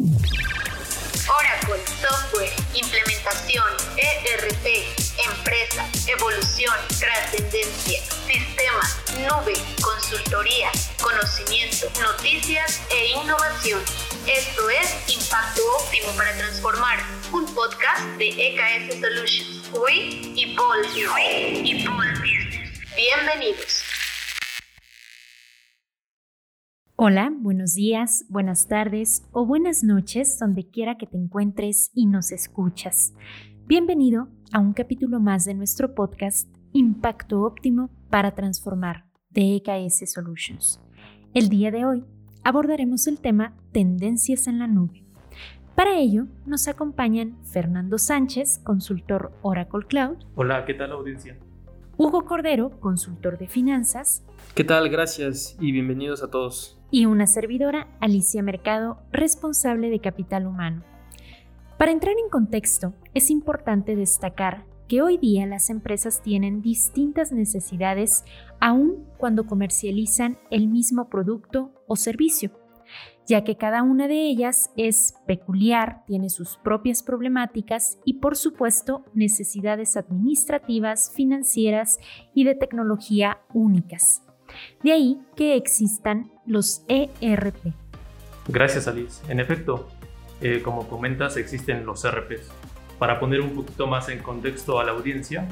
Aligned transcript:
Oracle, 0.00 1.76
software, 2.00 2.50
implementación, 2.72 3.66
ERP, 3.98 4.66
empresa, 5.26 5.86
evolución, 6.06 6.74
trascendencia, 6.98 8.00
sistemas, 8.26 8.96
nube, 9.18 9.52
consultoría, 9.82 10.70
conocimiento, 11.02 11.86
noticias 12.00 12.80
e 12.90 13.08
innovación. 13.08 13.82
Esto 14.26 14.70
es 14.70 15.14
Impacto 15.14 15.60
Óptimo 15.82 16.16
para 16.16 16.34
Transformar, 16.34 16.98
un 17.32 17.44
podcast 17.54 18.02
de 18.16 18.28
EKS 18.28 19.00
Solutions. 19.00 19.68
We 19.74 20.32
Evolve 20.34 20.88
Business. 22.22 22.70
Bienvenidos. 22.96 23.69
Hola, 27.02 27.32
buenos 27.34 27.76
días, 27.76 28.26
buenas 28.28 28.68
tardes 28.68 29.26
o 29.32 29.46
buenas 29.46 29.82
noches 29.82 30.38
donde 30.38 30.68
quiera 30.68 30.98
que 30.98 31.06
te 31.06 31.16
encuentres 31.16 31.90
y 31.94 32.04
nos 32.04 32.30
escuchas. 32.30 33.14
Bienvenido 33.66 34.28
a 34.52 34.58
un 34.58 34.74
capítulo 34.74 35.18
más 35.18 35.46
de 35.46 35.54
nuestro 35.54 35.94
podcast 35.94 36.54
Impacto 36.74 37.40
Óptimo 37.40 37.88
para 38.10 38.34
Transformar 38.34 39.06
de 39.30 39.56
EKS 39.56 40.12
Solutions. 40.12 40.78
El 41.32 41.48
día 41.48 41.70
de 41.70 41.86
hoy 41.86 42.04
abordaremos 42.44 43.06
el 43.06 43.18
tema 43.18 43.56
Tendencias 43.72 44.46
en 44.46 44.58
la 44.58 44.66
nube. 44.66 45.02
Para 45.74 45.98
ello 45.98 46.26
nos 46.44 46.68
acompañan 46.68 47.38
Fernando 47.46 47.96
Sánchez, 47.96 48.60
consultor 48.62 49.32
Oracle 49.40 49.86
Cloud. 49.88 50.18
Hola, 50.34 50.66
¿qué 50.66 50.74
tal 50.74 50.92
audiencia? 50.92 51.38
Hugo 51.96 52.26
Cordero, 52.26 52.78
consultor 52.78 53.38
de 53.38 53.48
finanzas. 53.48 54.22
¿Qué 54.54 54.64
tal? 54.64 54.90
Gracias 54.90 55.56
y 55.60 55.72
bienvenidos 55.72 56.22
a 56.22 56.30
todos. 56.30 56.76
Y 56.90 57.06
una 57.06 57.26
servidora, 57.26 57.86
Alicia 58.00 58.42
Mercado, 58.42 58.98
responsable 59.12 59.90
de 59.90 60.00
capital 60.00 60.46
humano. 60.46 60.82
Para 61.78 61.92
entrar 61.92 62.14
en 62.22 62.28
contexto, 62.28 62.94
es 63.14 63.30
importante 63.30 63.96
destacar 63.96 64.64
que 64.88 65.02
hoy 65.02 65.18
día 65.18 65.46
las 65.46 65.70
empresas 65.70 66.20
tienen 66.20 66.62
distintas 66.62 67.30
necesidades 67.30 68.24
aun 68.58 69.06
cuando 69.18 69.46
comercializan 69.46 70.36
el 70.50 70.66
mismo 70.66 71.08
producto 71.08 71.70
o 71.86 71.94
servicio, 71.94 72.50
ya 73.24 73.44
que 73.44 73.56
cada 73.56 73.84
una 73.84 74.08
de 74.08 74.28
ellas 74.28 74.72
es 74.76 75.14
peculiar, 75.28 76.04
tiene 76.06 76.28
sus 76.28 76.56
propias 76.56 77.04
problemáticas 77.04 78.00
y 78.04 78.14
por 78.14 78.36
supuesto 78.36 79.04
necesidades 79.14 79.96
administrativas, 79.96 81.12
financieras 81.14 82.00
y 82.34 82.42
de 82.42 82.56
tecnología 82.56 83.38
únicas. 83.54 84.24
De 84.82 84.90
ahí 84.90 85.20
que 85.36 85.54
existan 85.54 86.32
los 86.50 86.84
ERP. 86.88 87.72
Gracias 88.48 88.88
Alice. 88.88 89.22
En 89.30 89.40
efecto, 89.40 89.88
eh, 90.40 90.60
como 90.62 90.88
comentas, 90.88 91.36
existen 91.36 91.86
los 91.86 92.04
ERPs 92.04 92.50
para 93.00 93.18
poner 93.18 93.40
un 93.40 93.54
poquito 93.54 93.86
más 93.86 94.10
en 94.10 94.18
contexto 94.18 94.78
a 94.78 94.84
la 94.84 94.92
audiencia, 94.92 95.48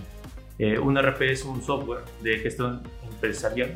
eh, 0.59 0.79
un 0.79 0.99
RP 0.99 1.31
es 1.31 1.47
un 1.47 1.63
software 1.63 2.05
de 2.23 2.39
gestión 2.41 2.83
empresarial, 3.11 3.75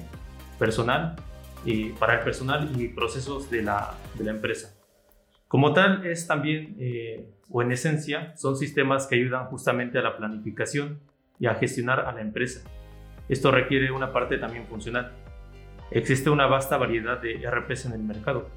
personal, 0.58 1.16
y 1.64 1.90
para 1.92 2.18
el 2.18 2.20
personal 2.20 2.70
y 2.78 2.88
procesos 2.88 3.50
de 3.50 3.62
la, 3.62 3.94
de 4.14 4.24
la 4.24 4.32
empresa. 4.32 4.78
Como 5.48 5.72
tal, 5.72 6.04
es 6.04 6.26
también, 6.26 6.76
eh, 6.78 7.30
o 7.48 7.62
en 7.62 7.72
esencia, 7.72 8.36
son 8.36 8.56
sistemas 8.58 9.06
que 9.06 9.14
ayudan 9.14 9.46
justamente 9.46 9.98
a 9.98 10.02
la 10.02 10.18
planificación 10.18 11.00
y 11.38 11.46
a 11.46 11.54
gestionar 11.54 12.00
a 12.00 12.12
la 12.12 12.20
empresa. 12.20 12.68
Esto 13.30 13.50
requiere 13.52 13.90
una 13.90 14.12
parte 14.12 14.36
también 14.36 14.66
funcional. 14.66 15.12
Existe 15.94 16.30
una 16.30 16.46
vasta 16.46 16.78
variedad 16.78 17.20
de 17.20 17.46
RPs 17.48 17.84
en 17.84 17.92
el 17.92 18.02
mercado, 18.02 18.48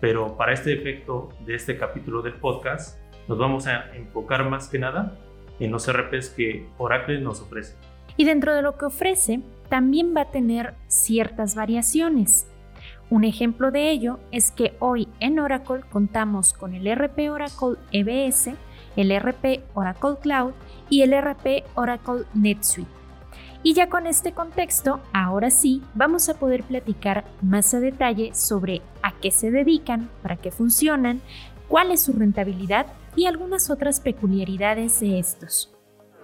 pero 0.00 0.36
para 0.36 0.52
este 0.52 0.72
efecto 0.72 1.28
de 1.46 1.54
este 1.54 1.78
capítulo 1.78 2.20
del 2.20 2.34
podcast, 2.34 2.98
nos 3.28 3.38
vamos 3.38 3.68
a 3.68 3.94
enfocar 3.94 4.48
más 4.48 4.68
que 4.68 4.80
nada 4.80 5.16
en 5.60 5.70
los 5.70 5.90
RPs 5.90 6.30
que 6.30 6.66
Oracle 6.78 7.20
nos 7.20 7.40
ofrece. 7.40 7.76
Y 8.16 8.24
dentro 8.24 8.54
de 8.54 8.62
lo 8.62 8.76
que 8.76 8.86
ofrece, 8.86 9.40
también 9.68 10.14
va 10.16 10.22
a 10.22 10.30
tener 10.32 10.74
ciertas 10.88 11.54
variaciones. 11.54 12.50
Un 13.08 13.22
ejemplo 13.22 13.70
de 13.70 13.90
ello 13.90 14.18
es 14.32 14.50
que 14.50 14.74
hoy 14.80 15.08
en 15.20 15.38
Oracle 15.38 15.82
contamos 15.92 16.52
con 16.54 16.74
el 16.74 16.92
RP 16.92 17.30
Oracle 17.30 17.76
EBS, 17.92 18.50
el 18.96 19.16
RP 19.16 19.62
Oracle 19.74 20.16
Cloud 20.20 20.54
y 20.90 21.02
el 21.02 21.12
RP 21.12 21.62
Oracle 21.74 22.24
NetSuite. 22.34 23.03
Y 23.66 23.72
ya 23.72 23.88
con 23.88 24.06
este 24.06 24.34
contexto, 24.34 25.00
ahora 25.14 25.50
sí, 25.50 25.82
vamos 25.94 26.28
a 26.28 26.34
poder 26.34 26.64
platicar 26.64 27.24
más 27.40 27.72
a 27.72 27.80
detalle 27.80 28.34
sobre 28.34 28.82
a 29.02 29.10
qué 29.12 29.30
se 29.30 29.50
dedican, 29.50 30.10
para 30.22 30.36
qué 30.36 30.50
funcionan, 30.50 31.22
cuál 31.66 31.90
es 31.90 32.02
su 32.04 32.12
rentabilidad 32.12 32.86
y 33.16 33.24
algunas 33.24 33.70
otras 33.70 34.00
peculiaridades 34.00 35.00
de 35.00 35.18
estos. 35.18 35.72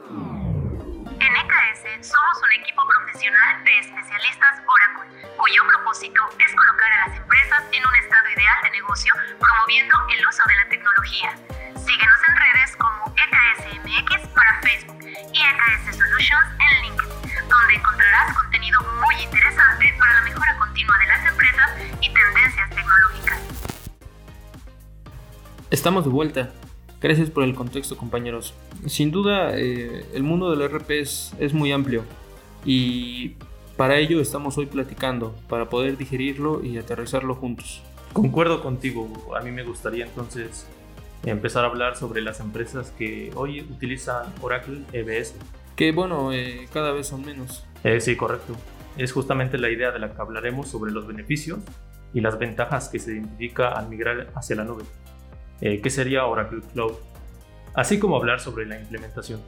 En 0.07 1.33
EKS 1.33 2.07
somos 2.07 2.37
un 2.45 2.53
equipo 2.61 2.83
profesional 2.87 3.65
de 3.65 3.79
especialistas 3.79 4.61
Oracle, 4.61 5.33
cuyo 5.39 5.63
propósito 5.67 6.21
es 6.45 6.55
colocar 6.55 6.93
a 6.93 7.09
las 7.09 7.17
empresas 7.17 7.63
en 7.73 7.87
un 7.87 7.95
estado 8.05 8.29
ideal 8.37 8.59
de 8.65 8.71
negocio 8.71 9.15
promoviendo 9.41 9.97
el 10.13 10.27
uso 10.29 10.43
de 10.47 10.57
la 10.57 10.69
tecnología. 10.69 11.31
Síguenos 11.73 12.21
en 12.29 12.37
redes 12.37 12.77
como 12.77 13.15
EKSMX 13.17 14.29
para 14.29 14.61
Facebook 14.61 15.01
y 15.09 15.41
EKS 15.41 15.97
Solutions 15.97 16.49
en 16.61 16.83
LinkedIn, 16.83 17.20
donde 17.51 17.75
encontrarás 17.75 18.37
contenido 18.37 18.81
muy 18.81 19.25
interesante 19.25 19.95
para 19.99 20.15
la 20.15 20.23
mejora 20.23 20.57
continua 20.59 20.99
de 20.99 21.07
las 21.07 21.27
empresas 21.27 21.71
y 22.01 22.13
tendencias 22.13 22.71
tecnológicas. 22.71 23.41
Estamos 25.71 26.05
de 26.05 26.11
vuelta. 26.11 26.53
Gracias 27.01 27.31
por 27.31 27.45
el 27.45 27.55
contexto, 27.55 27.97
compañeros. 27.97 28.55
Sin 28.87 29.11
duda, 29.11 29.57
eh, 29.57 30.07
el 30.15 30.23
mundo 30.23 30.51
del 30.55 30.69
RP 30.69 31.01
es, 31.01 31.33
es 31.39 31.55
muy 31.55 31.73
amplio 31.73 32.05
y 32.65 33.37
para 33.77 33.97
ello 33.97 34.21
estamos 34.21 34.59
hoy 34.59 34.67
platicando, 34.67 35.35
para 35.49 35.71
poder 35.71 35.97
digerirlo 35.97 36.63
y 36.63 36.77
aterrizarlo 36.77 37.35
juntos. 37.35 37.83
Concuerdo 38.13 38.63
contigo, 38.63 39.35
a 39.35 39.41
mí 39.41 39.51
me 39.51 39.63
gustaría 39.63 40.05
entonces 40.05 40.67
empezar 41.25 41.65
a 41.65 41.69
hablar 41.69 41.97
sobre 41.97 42.21
las 42.21 42.41
empresas 42.41 42.91
que 42.91 43.31
hoy 43.35 43.63
utilizan 43.63 44.27
Oracle 44.43 44.83
EBS. 44.93 45.35
Que 45.81 45.93
bueno, 45.93 46.31
eh, 46.31 46.69
cada 46.75 46.93
vez 46.93 47.07
son 47.07 47.25
menos. 47.25 47.67
Eh, 47.85 48.03
sí, 48.03 48.15
correcto. 48.15 48.55
Es 48.99 49.13
justamente 49.13 49.57
la 49.57 49.71
idea 49.71 49.91
de 49.91 49.99
la 49.99 50.13
que 50.13 50.21
hablaremos 50.21 50.69
sobre 50.69 50.93
los 50.93 51.07
beneficios 51.07 51.61
y 52.13 52.21
las 52.21 52.39
ventajas 52.39 52.91
que 52.91 52.99
se 52.99 53.13
identifica 53.13 53.71
al 53.71 53.89
migrar 53.89 54.31
hacia 54.35 54.57
la 54.57 54.65
nube. 54.65 54.85
Eh, 55.63 55.81
¿Qué 55.81 55.89
sería 55.89 56.27
Oracle 56.27 56.61
Cloud, 56.75 56.93
así 57.73 57.99
como 57.99 58.17
hablar 58.17 58.41
sobre 58.41 58.67
la 58.67 58.79
implementación. 58.79 59.41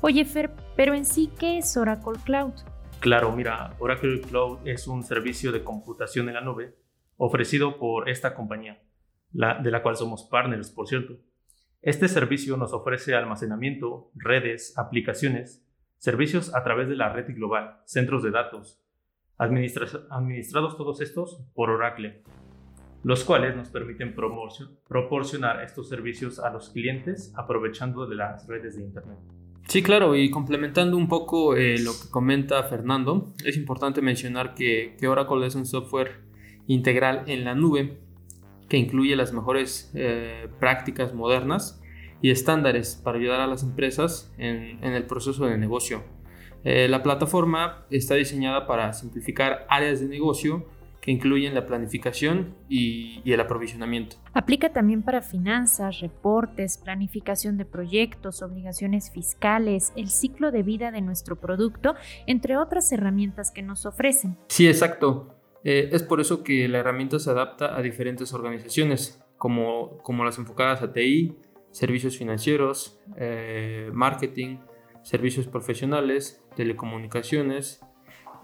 Oye, 0.00 0.24
Fer, 0.24 0.52
pero 0.74 0.94
en 0.94 1.04
sí, 1.04 1.30
¿qué 1.38 1.58
es 1.58 1.76
Oracle 1.76 2.18
Cloud? 2.24 2.54
Claro, 3.00 3.30
mira, 3.32 3.74
Oracle 3.78 4.22
Cloud 4.22 4.60
es 4.64 4.88
un 4.88 5.02
servicio 5.02 5.52
de 5.52 5.64
computación 5.64 6.28
en 6.28 6.34
la 6.36 6.40
nube 6.40 6.76
ofrecido 7.18 7.78
por 7.78 8.08
esta 8.08 8.34
compañía, 8.34 8.80
la, 9.34 9.60
de 9.60 9.70
la 9.70 9.82
cual 9.82 9.96
somos 9.96 10.22
partners, 10.22 10.70
por 10.70 10.88
cierto. 10.88 11.18
Este 11.82 12.08
servicio 12.08 12.56
nos 12.56 12.72
ofrece 12.72 13.14
almacenamiento, 13.14 14.10
redes, 14.14 14.72
aplicaciones, 14.78 15.60
servicios 15.98 16.54
a 16.54 16.62
través 16.62 16.88
de 16.88 16.96
la 16.96 17.12
red 17.12 17.34
global, 17.34 17.80
centros 17.84 18.22
de 18.22 18.30
datos, 18.30 18.80
administrados 19.38 20.76
todos 20.76 21.00
estos 21.00 21.40
por 21.54 21.70
Oracle 21.70 22.22
los 23.04 23.22
cuales 23.22 23.54
nos 23.54 23.68
permiten 23.68 24.14
proporcionar 24.14 25.62
estos 25.62 25.88
servicios 25.88 26.38
a 26.38 26.50
los 26.50 26.70
clientes 26.70 27.32
aprovechando 27.36 28.06
de 28.06 28.16
las 28.16 28.48
redes 28.48 28.76
de 28.76 28.82
Internet. 28.82 29.18
Sí, 29.68 29.82
claro, 29.82 30.16
y 30.16 30.30
complementando 30.30 30.96
un 30.96 31.08
poco 31.08 31.54
eh, 31.54 31.78
lo 31.78 31.92
que 31.92 32.10
comenta 32.10 32.62
Fernando, 32.64 33.34
es 33.44 33.56
importante 33.56 34.00
mencionar 34.02 34.54
que, 34.54 34.96
Oracle 35.06 35.46
es 35.46 35.54
un 35.54 35.66
software 35.66 36.22
integral 36.66 37.24
en 37.26 37.44
la 37.44 37.54
nube 37.54 37.98
que 38.68 38.78
incluye 38.78 39.14
las 39.16 39.32
mejores 39.32 39.92
eh, 39.94 40.48
prácticas 40.58 41.12
modernas 41.12 41.80
y 42.24 42.30
estándares 42.30 42.98
para 43.04 43.18
ayudar 43.18 43.42
a 43.42 43.46
las 43.46 43.62
empresas 43.62 44.32
en, 44.38 44.82
el 44.82 45.04
proceso 45.04 45.44
de 45.44 45.58
negocio. 45.58 46.02
Eh, 46.64 46.88
la 46.88 47.02
plataforma 47.02 47.84
está 47.90 48.14
diseñada 48.14 48.66
para 48.66 48.94
simplificar 48.94 49.66
áreas 49.68 50.00
de 50.00 50.06
negocio 50.06 50.66
que 51.02 51.10
incluyen 51.10 51.54
la 51.54 51.66
planificación 51.66 52.54
y, 52.66 53.20
el 53.30 53.38
aprovisionamiento. 53.40 54.16
Aplica 54.32 54.72
también 54.72 55.02
para 55.02 55.20
finanzas, 55.20 56.00
reportes, 56.00 56.78
planificación 56.78 57.58
de 57.58 57.66
proyectos, 57.66 58.40
obligaciones 58.40 59.10
fiscales, 59.10 59.92
el 59.94 60.08
ciclo 60.08 60.50
de 60.50 60.62
vida 60.62 60.92
de 60.92 61.02
nuestro 61.02 61.36
producto, 61.36 61.94
entre 62.26 62.56
otras 62.56 62.90
herramientas 62.90 63.50
que 63.50 63.60
nos 63.60 63.84
ofrecen. 63.84 64.38
Sí, 64.48 64.66
exacto. 64.66 65.36
Eh, 65.62 65.90
es 65.92 66.02
por 66.02 66.22
eso 66.22 66.42
que 66.42 66.68
la 66.68 66.78
herramienta 66.78 67.18
se 67.18 67.28
adapta 67.28 67.76
a 67.76 67.82
diferentes 67.82 68.32
organizaciones, 68.32 69.22
como, 69.36 69.98
como 69.98 70.24
las 70.24 70.38
enfocadas 70.38 70.80
a 70.80 70.94
TI, 70.94 71.36
servicios 71.74 72.16
financieros, 72.16 73.00
eh, 73.18 73.90
marketing, 73.92 74.58
servicios 75.02 75.48
profesionales, 75.48 76.40
telecomunicaciones, 76.54 77.80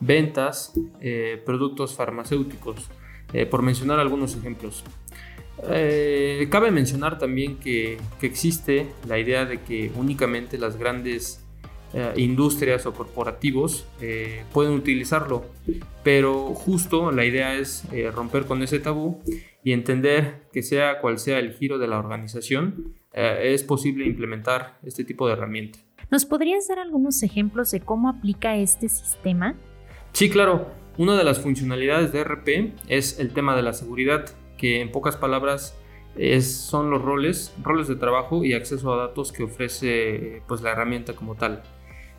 ventas, 0.00 0.73
eh, 1.00 1.41
productos 1.47 1.94
farmacéuticos, 1.94 2.91
eh, 3.32 3.47
por 3.47 3.62
mencionar 3.62 4.00
algunos 4.00 4.37
ejemplos. 4.37 4.85
Cabe 5.62 6.71
mencionar 6.71 7.19
también 7.19 7.59
que, 7.59 7.99
existe 8.23 8.88
la 9.06 9.19
idea 9.19 9.44
de 9.44 9.61
que 9.61 9.93
únicamente 9.94 10.59
las 10.59 10.77
grandes 10.77 11.47
industrias 12.17 12.87
o 12.87 12.94
corporativos 12.94 13.87
pueden 14.55 14.73
utilizarlo, 14.73 15.44
pero 16.03 16.55
justo 16.55 17.12
la 17.12 17.27
idea 17.27 17.56
es 17.56 17.85
romper 18.15 18.47
con 18.47 18.62
ese 18.62 18.79
tabú 18.79 19.21
y 19.62 19.73
entender 19.73 20.47
que 20.50 20.62
sea 20.62 21.00
cual 21.03 21.19
sea 21.19 21.38
el 21.41 21.53
giro 21.53 21.79
de 21.79 21.88
la 21.88 21.99
organización, 21.99 22.94
es 23.12 23.64
posible 23.64 24.06
implementar 24.06 24.78
este 24.82 25.04
tipo 25.04 25.26
de 25.26 25.32
herramienta. 25.32 25.78
¿Nos 26.10 26.24
podrías 26.24 26.66
dar 26.68 26.78
algunos 26.78 27.22
ejemplos 27.22 27.70
de 27.70 27.80
cómo 27.80 28.08
aplica 28.08 28.56
este 28.56 28.88
sistema? 28.88 29.54
Sí, 30.12 30.28
claro. 30.28 30.68
Una 30.98 31.16
de 31.16 31.24
las 31.24 31.40
funcionalidades 31.40 32.12
de 32.12 32.24
RP 32.24 32.74
es 32.88 33.18
el 33.20 33.32
tema 33.32 33.56
de 33.56 33.62
la 33.62 33.72
seguridad 33.72 34.26
que 34.58 34.80
en 34.80 34.90
pocas 34.90 35.16
palabras 35.16 35.78
es, 36.16 36.54
son 36.54 36.90
los 36.90 37.00
roles, 37.00 37.54
roles 37.62 37.88
de 37.88 37.96
trabajo 37.96 38.44
y 38.44 38.52
acceso 38.52 38.92
a 38.92 38.96
datos 38.96 39.32
que 39.32 39.44
ofrece 39.44 40.42
pues, 40.48 40.60
la 40.62 40.72
herramienta 40.72 41.14
como 41.14 41.36
tal. 41.36 41.62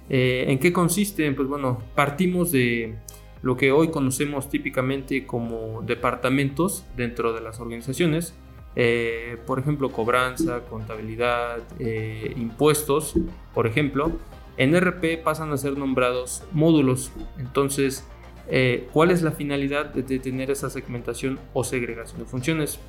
Eh, 0.10 0.46
¿En 0.48 0.58
qué 0.58 0.74
consiste? 0.74 1.32
Pues 1.34 1.48
bueno, 1.48 1.84
partimos 1.96 2.52
de 2.52 2.96
lo 3.42 3.58
que 3.58 3.72
hoy 3.72 3.90
conocemos 3.92 4.50
típicamente 4.50 5.26
como 5.26 5.82
departamentos 5.82 6.86
dentro 6.96 7.34
de 7.34 7.42
las 7.42 7.60
organizaciones, 7.60 8.36
eh, 8.76 9.38
por 9.46 9.60
ejemplo, 9.60 9.92
cobranza, 9.92 10.62
contabilidad, 10.62 11.60
eh, 11.80 12.34
impuestos, 12.38 13.16
por 13.54 13.68
ejemplo. 13.68 14.12
En 14.58 14.76
RP 14.76 15.18
pasan 15.24 15.52
a 15.52 15.58
ser 15.58 15.78
nombrados 15.78 16.44
módulos. 16.52 17.12
Entonces, 17.38 18.08
eh, 18.54 18.90
¿Cuál 18.92 19.12
es 19.12 19.22
la 19.22 19.32
finalidad 19.32 19.94
de, 19.94 20.20
tener 20.20 20.52
esa 20.52 20.70
segmentación 20.70 21.40
o 21.54 21.64
segregación 21.64 22.20
de 22.20 22.26
funciones? 22.26 22.80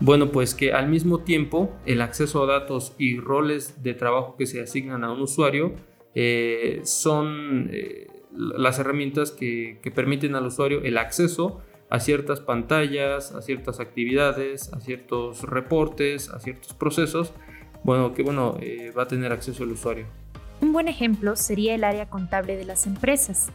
Bueno, 0.00 0.30
pues 0.32 0.54
que 0.54 0.74
al 0.74 0.88
mismo 0.88 1.20
tiempo 1.20 1.72
el 1.86 2.02
acceso 2.02 2.42
a 2.42 2.46
datos 2.46 2.94
y 2.98 3.18
roles 3.18 3.82
de 3.82 3.94
trabajo 3.94 4.36
que 4.36 4.44
se 4.46 4.60
asignan 4.60 5.02
a 5.02 5.12
un 5.12 5.22
usuario 5.22 5.72
son 6.82 7.70
las 8.32 8.78
herramientas 8.78 9.30
que, 9.30 9.80
permiten 9.94 10.34
al 10.34 10.46
usuario 10.46 10.82
el 10.82 10.98
acceso 10.98 11.62
a 11.90 12.00
ciertas 12.00 12.40
pantallas, 12.40 13.32
a 13.32 13.42
ciertas 13.42 13.80
actividades, 13.80 14.72
a 14.72 14.80
ciertos 14.80 15.42
reportes, 15.42 16.30
a 16.30 16.40
ciertos 16.40 16.74
procesos, 16.74 17.32
bueno, 17.82 18.12
que 18.12 18.22
bueno, 18.22 18.58
va 18.96 19.04
a 19.04 19.08
tener 19.08 19.32
acceso 19.32 19.64
el 19.64 19.72
usuario. 19.72 20.06
Un 20.60 20.72
buen 20.72 20.88
ejemplo 20.88 21.36
sería 21.36 21.74
el 21.74 21.84
área 21.84 22.10
contable 22.10 22.56
de 22.56 22.64
las 22.64 22.86
empresas. 22.86 23.50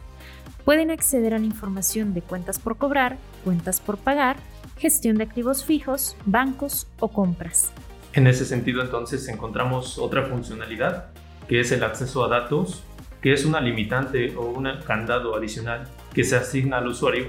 Pueden 0.64 0.90
acceder 0.90 1.34
a 1.34 1.38
la 1.38 1.44
información 1.44 2.14
de 2.14 2.22
cuentas 2.22 2.58
por 2.58 2.78
cobrar, 2.78 3.18
cuentas 3.44 3.80
por 3.80 3.98
pagar, 3.98 4.36
gestión 4.78 5.18
de 5.18 5.24
activos 5.24 5.64
fijos, 5.64 6.16
bancos 6.24 6.86
o 6.98 7.08
compras. 7.08 7.70
En 8.14 8.26
ese 8.26 8.44
sentido 8.46 8.80
entonces 8.80 9.28
encontramos 9.28 9.98
otra 9.98 10.24
funcionalidad 10.24 11.10
que 11.48 11.60
es 11.60 11.70
el 11.72 11.84
acceso 11.84 12.24
a 12.24 12.28
datos, 12.28 12.82
que 13.20 13.32
es 13.32 13.44
una 13.44 13.60
limitante 13.60 14.34
o 14.36 14.46
un 14.46 14.68
candado 14.86 15.36
adicional 15.36 15.86
que 16.14 16.24
se 16.24 16.36
asigna 16.36 16.78
al 16.78 16.86
usuario 16.86 17.28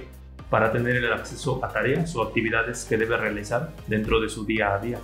para 0.55 0.71
tener 0.71 0.95
el 0.95 1.11
acceso 1.11 1.59
a 1.65 1.67
tareas 1.67 2.15
o 2.15 2.21
actividades 2.21 2.85
que 2.85 2.95
debe 2.95 3.17
realizar 3.17 3.73
dentro 3.87 4.21
de 4.21 4.29
su 4.29 4.45
día 4.45 4.73
a 4.73 4.79
día. 4.79 4.99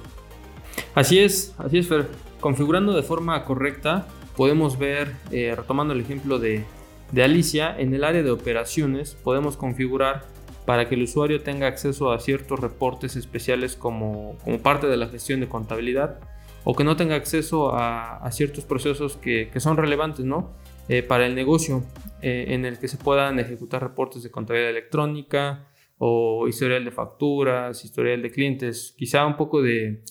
Así 0.95 1.19
es, 1.19 1.53
así 1.57 1.79
es, 1.79 1.89
Fer. 1.89 2.07
Configurando 2.39 2.93
de 2.93 3.03
forma 3.03 3.43
correcta, 3.43 4.07
podemos 4.37 4.79
ver, 4.79 5.11
eh, 5.29 5.53
retomando 5.53 5.93
el 5.93 5.99
ejemplo 5.99 6.39
de, 6.39 6.63
de 7.11 7.23
Alicia, 7.25 7.77
en 7.77 7.93
el 7.93 8.05
área 8.05 8.23
de 8.23 8.31
operaciones 8.31 9.17
podemos 9.25 9.57
configurar 9.57 10.23
para 10.65 10.87
que 10.87 10.95
el 10.95 11.03
usuario 11.03 11.43
tenga 11.43 11.67
acceso 11.67 12.13
a 12.13 12.19
ciertos 12.21 12.61
reportes 12.61 13.17
especiales 13.17 13.75
como, 13.75 14.37
parte 14.63 14.87
de 14.87 14.95
la 14.95 15.09
gestión 15.09 15.41
de 15.41 15.49
contabilidad 15.49 16.17
o 16.63 16.75
que 16.75 16.85
no 16.85 16.95
tenga 16.95 17.15
acceso 17.15 17.75
a, 17.75 18.25
ciertos 18.31 18.63
procesos 18.63 19.17
que, 19.17 19.51
son 19.57 19.75
relevantes 19.75 20.23
¿no? 20.23 20.49
Eh, 20.87 21.03
para 21.03 21.25
el 21.25 21.35
negocio 21.35 21.83
eh, 22.21 22.53
en 22.53 22.65
el 22.65 22.79
que 22.79 22.87
se 22.87 22.97
puedan 22.97 23.39
ejecutar 23.39 23.81
reportes 23.81 24.23
de 24.23 24.31
contabilidad 24.31 24.71
electrónica 24.71 25.67
o 25.97 26.47
historial 26.47 26.83
de 26.83 26.91
facturas, 26.91 27.85
historial 27.85 28.21
de 28.21 28.31
clientes, 28.31 28.95
quizá 28.97 29.25
un 29.25 29.37
poco 29.37 29.61
de, 29.61 30.03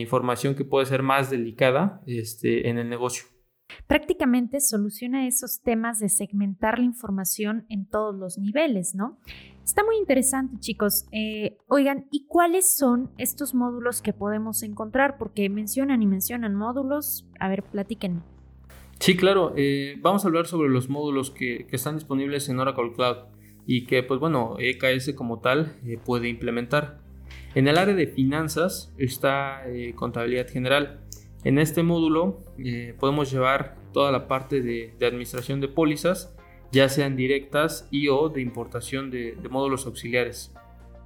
información 0.00 0.54
que 0.54 0.64
puede 0.64 0.86
ser 0.86 1.02
más 1.02 1.30
delicada 1.30 2.00
este, 2.06 2.68
en 2.68 2.78
el 2.78 2.88
negocio 2.88 3.24
prácticamente 3.86 4.60
soluciona 4.60 5.26
esos 5.26 5.60
temas 5.60 5.98
de 5.98 6.08
segmentar 6.08 6.78
la 6.78 6.84
información 6.84 7.66
en 7.68 7.86
todos 7.86 8.14
los 8.14 8.38
niveles, 8.38 8.94
¿no? 8.94 9.18
Está 9.64 9.84
muy 9.84 9.96
interesante, 9.98 10.56
chicos. 10.60 11.06
Eh, 11.12 11.58
oigan, 11.68 12.06
¿y 12.10 12.26
cuáles 12.26 12.74
son 12.76 13.10
estos 13.18 13.54
módulos 13.54 14.00
que 14.00 14.14
podemos 14.14 14.62
encontrar? 14.62 15.18
Porque 15.18 15.50
mencionan 15.50 16.02
y 16.02 16.06
mencionan 16.06 16.54
módulos. 16.54 17.28
A 17.38 17.48
ver, 17.48 17.62
platíquenme. 17.64 18.22
Sí, 18.98 19.16
claro. 19.16 19.54
Eh, 19.56 19.96
vamos 20.00 20.24
a 20.24 20.28
hablar 20.28 20.46
sobre 20.46 20.68
los 20.68 20.88
módulos 20.88 21.30
que, 21.30 21.66
están 21.70 21.94
disponibles 21.94 22.48
en 22.48 22.58
Oracle 22.60 22.92
Cloud 22.94 23.16
y 23.66 23.86
que, 23.86 24.02
pues 24.02 24.18
bueno, 24.20 24.56
EKS 24.58 25.14
como 25.14 25.40
tal 25.40 25.76
eh, 25.86 25.98
puede 26.04 26.28
implementar. 26.28 26.98
En 27.54 27.68
el 27.68 27.78
área 27.78 27.94
de 27.94 28.06
finanzas 28.06 28.92
está 28.98 29.62
contabilidad 29.96 30.48
general. 30.48 31.00
En 31.44 31.58
este 31.58 31.82
módulo 31.82 32.40
eh, 32.58 32.94
podemos 32.98 33.30
llevar 33.30 33.76
toda 33.92 34.10
la 34.10 34.26
parte 34.26 34.60
de, 34.60 34.94
administración 35.06 35.60
de 35.60 35.68
pólizas, 35.68 36.34
ya 36.72 36.88
sean 36.88 37.16
directas 37.16 37.88
y 37.90 38.08
o 38.08 38.28
de 38.28 38.42
importación 38.42 39.10
de, 39.10 39.36
módulos 39.48 39.86
auxiliares. 39.86 40.52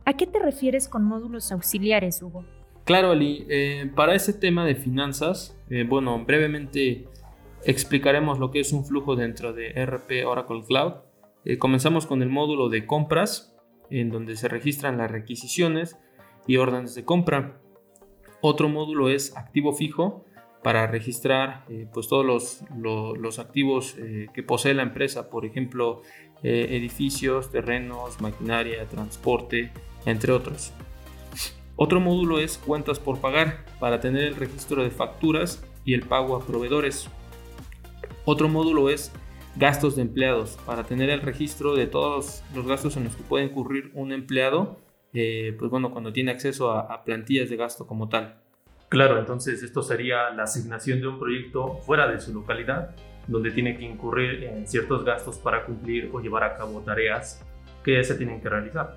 ¿A 0.04 0.14
qué 0.14 0.26
te 0.26 0.38
refieres 0.38 0.88
con 0.88 1.04
módulos 1.04 1.52
auxiliares, 1.52 2.22
Hugo? 2.22 2.44
Claro, 2.84 3.12
Ali. 3.12 3.46
Eh, 3.48 3.90
para 3.94 4.14
ese 4.14 4.32
tema 4.32 4.64
de 4.64 4.74
finanzas, 4.74 5.56
eh, 5.70 5.84
bueno, 5.88 6.24
brevemente 6.24 7.06
explicaremos 7.64 8.38
lo 8.38 8.50
que 8.50 8.60
es 8.60 8.72
un 8.72 8.84
flujo 8.84 9.16
dentro 9.16 9.52
de 9.52 9.72
RP 9.84 10.26
Oracle 10.26 10.62
Cloud. 10.66 10.94
comenzamos 11.58 12.06
con 12.06 12.22
el 12.22 12.28
módulo 12.28 12.68
de 12.68 12.86
compras, 12.86 13.56
en 13.90 14.10
donde 14.10 14.36
se 14.36 14.48
registran 14.48 14.98
las 14.98 15.10
requisiciones 15.10 15.98
y 16.46 16.56
órdenes 16.56 16.94
de 16.94 17.04
compra. 17.04 17.60
Otro 18.40 18.68
módulo 18.68 19.08
es 19.08 19.36
activo 19.36 19.72
fijo 19.72 20.24
para 20.62 20.86
registrar 20.86 21.64
eh, 21.68 21.86
pues 21.92 22.08
todos 22.08 22.24
los, 22.76 23.38
activos 23.38 23.96
eh, 23.98 24.28
que 24.32 24.42
posee 24.42 24.74
la 24.74 24.82
empresa, 24.82 25.28
por 25.28 25.44
ejemplo, 25.44 26.02
eh, 26.42 26.68
edificios, 26.70 27.50
terrenos, 27.50 28.20
maquinaria, 28.20 28.86
transporte, 28.86 29.72
entre 30.06 30.32
otros. 30.32 30.72
Otro 31.76 32.00
módulo 32.00 32.38
es 32.38 32.58
cuentas 32.58 32.98
por 32.98 33.20
pagar 33.20 33.64
para 33.80 34.00
tener 34.00 34.24
el 34.24 34.36
registro 34.36 34.82
de 34.82 34.90
facturas 34.90 35.64
y 35.84 35.94
el 35.94 36.02
pago 36.02 36.36
a 36.36 36.46
proveedores. 36.46 37.08
Otro 38.24 38.48
módulo 38.48 38.90
es 38.90 39.12
gastos 39.56 39.96
de 39.96 40.02
empleados 40.02 40.58
para 40.64 40.84
tener 40.84 41.10
el 41.10 41.20
registro 41.20 41.74
de 41.74 41.86
todos 41.86 42.42
los 42.54 42.66
gastos 42.66 42.96
en 42.96 43.04
los 43.04 43.16
que 43.16 43.22
puede 43.22 43.44
incurrir 43.44 43.90
un 43.94 44.12
empleado 44.12 44.78
eh, 45.14 45.54
pues 45.58 45.70
bueno, 45.70 45.90
cuando 45.90 46.12
tiene 46.12 46.30
acceso 46.30 46.70
a, 46.70 47.04
plantillas 47.04 47.50
de 47.50 47.56
gasto 47.56 47.86
como 47.86 48.08
tal. 48.08 48.36
Claro, 48.88 49.18
entonces 49.18 49.62
esto 49.62 49.82
sería 49.82 50.30
la 50.30 50.44
asignación 50.44 51.00
de 51.00 51.08
un 51.08 51.18
proyecto 51.18 51.78
fuera 51.78 52.06
de 52.08 52.20
su 52.20 52.32
localidad, 52.32 52.94
donde 53.26 53.50
tiene 53.50 53.76
que 53.76 53.84
incurrir 53.84 54.44
en 54.44 54.66
ciertos 54.66 55.04
gastos 55.04 55.38
para 55.38 55.64
cumplir 55.64 56.10
o 56.12 56.20
llevar 56.20 56.44
a 56.44 56.56
cabo 56.56 56.80
tareas 56.80 57.44
que 57.84 58.02
se 58.04 58.14
tienen 58.14 58.40
que 58.40 58.48
realizar. 58.48 58.96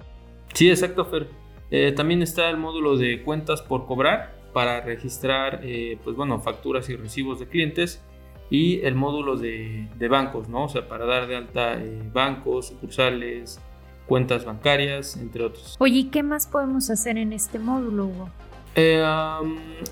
Sí, 0.54 0.70
exacto, 0.70 1.06
Fer. 1.06 1.28
Eh, 1.72 1.92
también 1.92 2.22
está 2.22 2.50
el 2.50 2.58
módulo 2.58 2.98
de 2.98 3.22
cuentas 3.24 3.62
por 3.62 3.86
cobrar 3.86 4.36
para 4.54 4.82
registrar, 4.82 5.62
eh, 5.64 5.98
pues 6.04 6.16
bueno, 6.16 6.40
facturas 6.40 6.90
y 6.90 6.96
recibos 6.96 7.40
de 7.40 7.48
clientes 7.48 8.04
y 8.50 8.82
el 8.82 8.96
módulo 8.96 9.38
de, 9.38 9.88
bancos, 10.10 10.50
¿no? 10.50 10.66
O 10.66 10.70
sea, 10.70 10.88
para 10.88 11.06
dar 11.06 11.28
de 11.28 11.36
alta 11.36 11.80
bancos, 12.14 12.68
sucursales, 12.68 13.60
cuentas 14.06 14.46
bancarias, 14.46 15.18
entre 15.18 15.44
otros. 15.44 15.76
Oye, 15.80 16.10
qué 16.12 16.24
más 16.24 16.48
podemos 16.48 16.90
hacer 16.90 17.18
en 17.18 17.34
este 17.34 17.60
módulo, 17.60 18.06
Hugo? 18.06 18.30
Eh, 18.78 19.02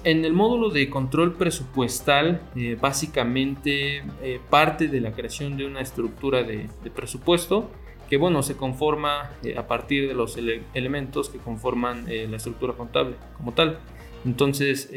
en 0.04 0.26
el 0.26 0.34
módulo 0.34 0.70
de 0.70 0.90
control 0.90 1.34
presupuestal, 1.36 2.42
eh, 2.56 2.78
básicamente 2.80 4.04
eh, 4.22 4.42
parte 4.50 4.90
de 4.90 5.00
la 5.00 5.14
creación 5.14 5.56
de 5.56 5.66
una 5.66 5.80
estructura 5.80 6.44
de, 6.44 6.70
presupuesto 6.94 7.72
que, 8.10 8.18
bueno, 8.18 8.44
se 8.44 8.58
conforma 8.58 9.32
a 9.58 9.68
partir 9.68 10.10
de 10.10 10.14
los 10.14 10.38
elementos 10.74 11.30
que 11.30 11.40
conforman 11.40 12.06
la 12.06 12.38
estructura 12.38 12.74
contable 12.74 13.16
como 13.38 13.54
tal. 13.54 13.80
Entonces, 14.26 14.90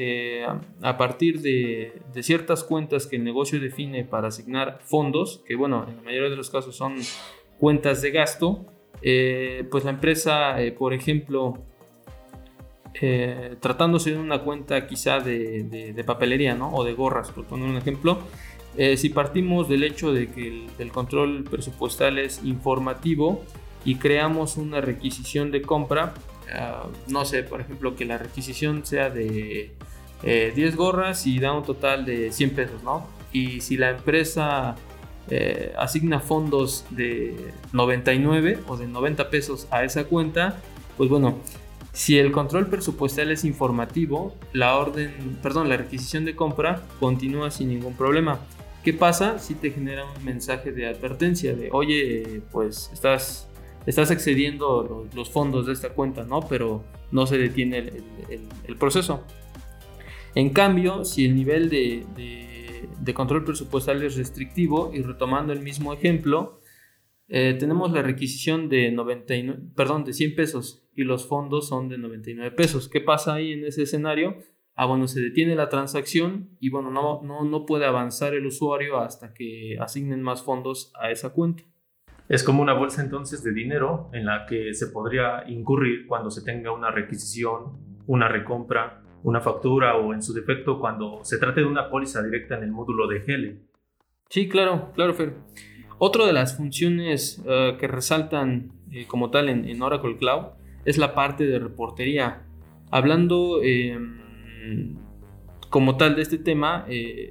a 0.83 0.97
partir 0.97 1.41
de, 1.41 2.01
de, 2.15 2.23
ciertas 2.23 2.63
cuentas 2.63 3.07
que 3.07 3.17
el 3.17 3.25
negocio 3.25 3.59
define 3.59 4.05
para 4.05 4.29
asignar 4.29 4.79
fondos, 4.85 5.43
que, 5.47 5.57
bueno, 5.57 5.85
en 5.89 5.97
la 5.97 6.03
mayoría 6.03 6.31
de 6.31 6.37
los 6.37 6.49
casos 6.49 6.77
son 6.77 6.95
cuentas 7.59 8.03
de 8.03 8.11
gasto, 8.13 8.67
eh, 9.03 9.67
pues 9.71 9.85
la 9.85 9.91
empresa, 9.91 10.61
eh, 10.61 10.73
por 10.73 10.95
ejemplo, 10.95 11.59
eh, 13.01 13.57
tratándose 13.61 14.13
de 14.13 14.19
una 14.19 14.43
cuenta 14.43 14.87
quizá 14.87 15.21
de, 15.21 16.03
papelería 16.07 16.55
¿no? 16.55 16.73
o 16.73 16.85
de 16.85 16.95
gorras, 16.95 17.31
por 17.31 17.45
poner 17.45 17.69
un 17.69 17.77
ejemplo, 17.77 18.19
si 18.97 19.09
partimos 19.09 19.71
del 19.71 19.85
hecho 19.85 20.13
de 20.13 20.29
que 20.31 20.67
el, 20.79 20.93
control 20.93 21.45
presupuestal 21.45 22.19
es 22.19 22.45
informativo 22.45 23.43
y 23.87 23.95
creamos 23.95 24.59
una 24.59 24.83
requisición 24.83 25.51
de 25.51 25.63
compra, 25.63 26.13
ah, 26.53 26.87
no 27.09 27.25
sé, 27.25 27.43
por 27.43 27.61
ejemplo, 27.61 27.97
que 27.97 28.05
la 28.05 28.19
requisición 28.19 28.85
sea 28.85 29.11
de 29.11 29.73
10 30.23 30.57
eh, 30.57 30.71
gorras 30.77 31.27
y 31.27 31.39
da 31.39 31.53
un 31.53 31.65
total 31.65 32.05
de 32.05 32.33
100 32.33 32.51
pesos, 32.51 32.83
¿no? 32.83 33.07
Y 33.33 33.61
si 33.61 33.77
la 33.77 33.91
empresa 33.91 34.77
eh, 35.29 35.73
asigna 35.77 36.21
fondos 36.21 36.85
de 36.91 37.53
99 37.73 38.61
o 38.69 38.77
de 38.77 38.87
90 38.87 39.29
pesos 39.31 39.67
a 39.71 39.85
esa 39.85 40.05
cuenta, 40.05 40.61
pues 40.97 41.11
bueno, 41.11 41.39
si 41.93 42.19
el 42.19 42.31
control 42.31 42.69
presupuestal 42.69 43.31
es 43.31 43.45
informativo, 43.45 44.37
la 44.53 44.77
orden, 44.77 45.39
perdón, 45.43 45.69
la 45.69 45.79
requisición 45.79 46.25
de 46.27 46.37
compra 46.37 46.83
continúa 47.01 47.51
sin 47.51 47.69
ningún 47.69 47.95
problema. 47.95 48.39
¿Qué 48.85 48.93
pasa 48.93 49.39
si 49.39 49.55
te 49.55 49.71
genera 49.71 50.05
un 50.05 50.25
mensaje 50.25 50.73
de 50.73 50.87
advertencia 50.87 51.57
de, 51.57 51.71
oye, 51.73 52.43
pues 52.53 52.91
estás, 52.93 53.49
estás 53.87 54.11
excediendo 54.11 55.09
los, 55.15 55.31
fondos 55.31 55.67
de 55.67 55.73
esta 55.73 55.91
cuenta, 55.91 56.25
¿no? 56.25 56.41
Pero 56.41 56.85
no 57.13 57.27
se 57.27 57.39
detiene 57.39 57.91
el 58.67 58.77
proceso. 58.77 59.25
En 60.37 60.51
cambio, 60.51 61.07
si 61.07 61.25
el 61.25 61.35
nivel 61.35 61.71
de, 61.71 63.15
control 63.15 63.43
presupuestal 63.43 64.03
es 64.03 64.17
restrictivo, 64.17 64.93
y 64.93 65.01
retomando 65.01 65.55
el 65.55 65.61
mismo 65.61 65.95
ejemplo, 65.95 66.61
eh, 67.29 67.57
tenemos 67.59 67.91
la 67.91 68.03
requisición 68.03 68.69
de, 68.69 68.93
99, 68.93 69.71
perdón, 69.75 70.05
de 70.05 70.13
100 70.13 70.37
pesos 70.37 70.87
y 70.95 71.05
los 71.05 71.27
fondos 71.27 71.69
son 71.69 71.89
de 71.89 71.97
99 71.97 72.51
pesos. 72.55 72.91
¿Qué 72.91 73.01
pasa 73.01 73.33
ahí 73.33 73.53
en 73.53 73.65
ese 73.65 73.85
escenario? 73.85 74.37
Ah, 74.75 74.85
bueno, 74.85 75.09
se 75.09 75.21
detiene 75.21 75.55
la 75.55 75.71
transacción 75.71 76.51
y 76.61 76.69
bueno, 76.69 76.91
no, 76.91 77.23
no, 77.23 77.43
no 77.45 77.65
puede 77.65 77.87
avanzar 77.87 78.35
el 78.35 78.45
usuario 78.45 78.99
hasta 78.99 79.33
que 79.33 79.79
asignen 79.81 80.21
más 80.21 80.43
fondos 80.43 80.93
a 81.01 81.11
esa 81.11 81.31
cuenta. 81.31 81.65
Es 82.29 82.43
como 82.43 82.63
una 82.63 82.73
bolsa 82.73 83.03
entonces 83.03 83.43
de 83.43 83.53
dinero 83.53 84.11
en 84.13 84.27
la 84.27 84.47
que 84.47 84.75
se 84.75 84.89
podría 84.89 85.45
incurrir 85.49 86.07
cuando 86.07 86.31
se 86.31 86.43
tenga 86.43 86.73
una 86.73 86.91
requisición, 86.91 87.79
una 88.07 88.29
recompra 88.29 89.03
una 89.27 89.41
factura 89.41 89.97
o 89.97 90.15
en 90.15 90.23
su 90.23 90.33
defecto 90.33 90.79
cuando 90.79 91.25
se 91.25 91.39
trate 91.39 91.61
de 91.61 91.67
una 91.67 91.91
póliza 91.91 92.23
directa 92.23 92.57
en 92.57 92.63
el 92.63 92.71
módulo 92.71 93.09
de 93.09 93.19
GL. 93.19 93.59
Sí, 94.29 94.49
claro, 94.49 94.93
claro, 94.95 95.15
Fer. 95.15 95.35
Otra 95.99 96.27
de 96.27 96.33
las 96.33 96.57
funciones 96.57 97.43
eh, 97.45 97.77
que 97.81 97.89
resaltan 97.89 98.71
eh, 98.93 99.07
como 99.09 99.31
tal 99.31 99.49
en, 99.49 99.83
Oracle 99.83 100.17
Cloud 100.17 100.53
es 100.85 100.97
la 100.97 101.13
parte 101.17 101.45
de 101.45 101.59
reportería. 101.59 102.45
Hablando 102.93 103.61
em, 103.65 104.97
como 105.71 105.97
tal 105.97 106.15
de 106.15 106.23
este 106.23 106.39
tema, 106.39 106.85
eh, 106.89 107.31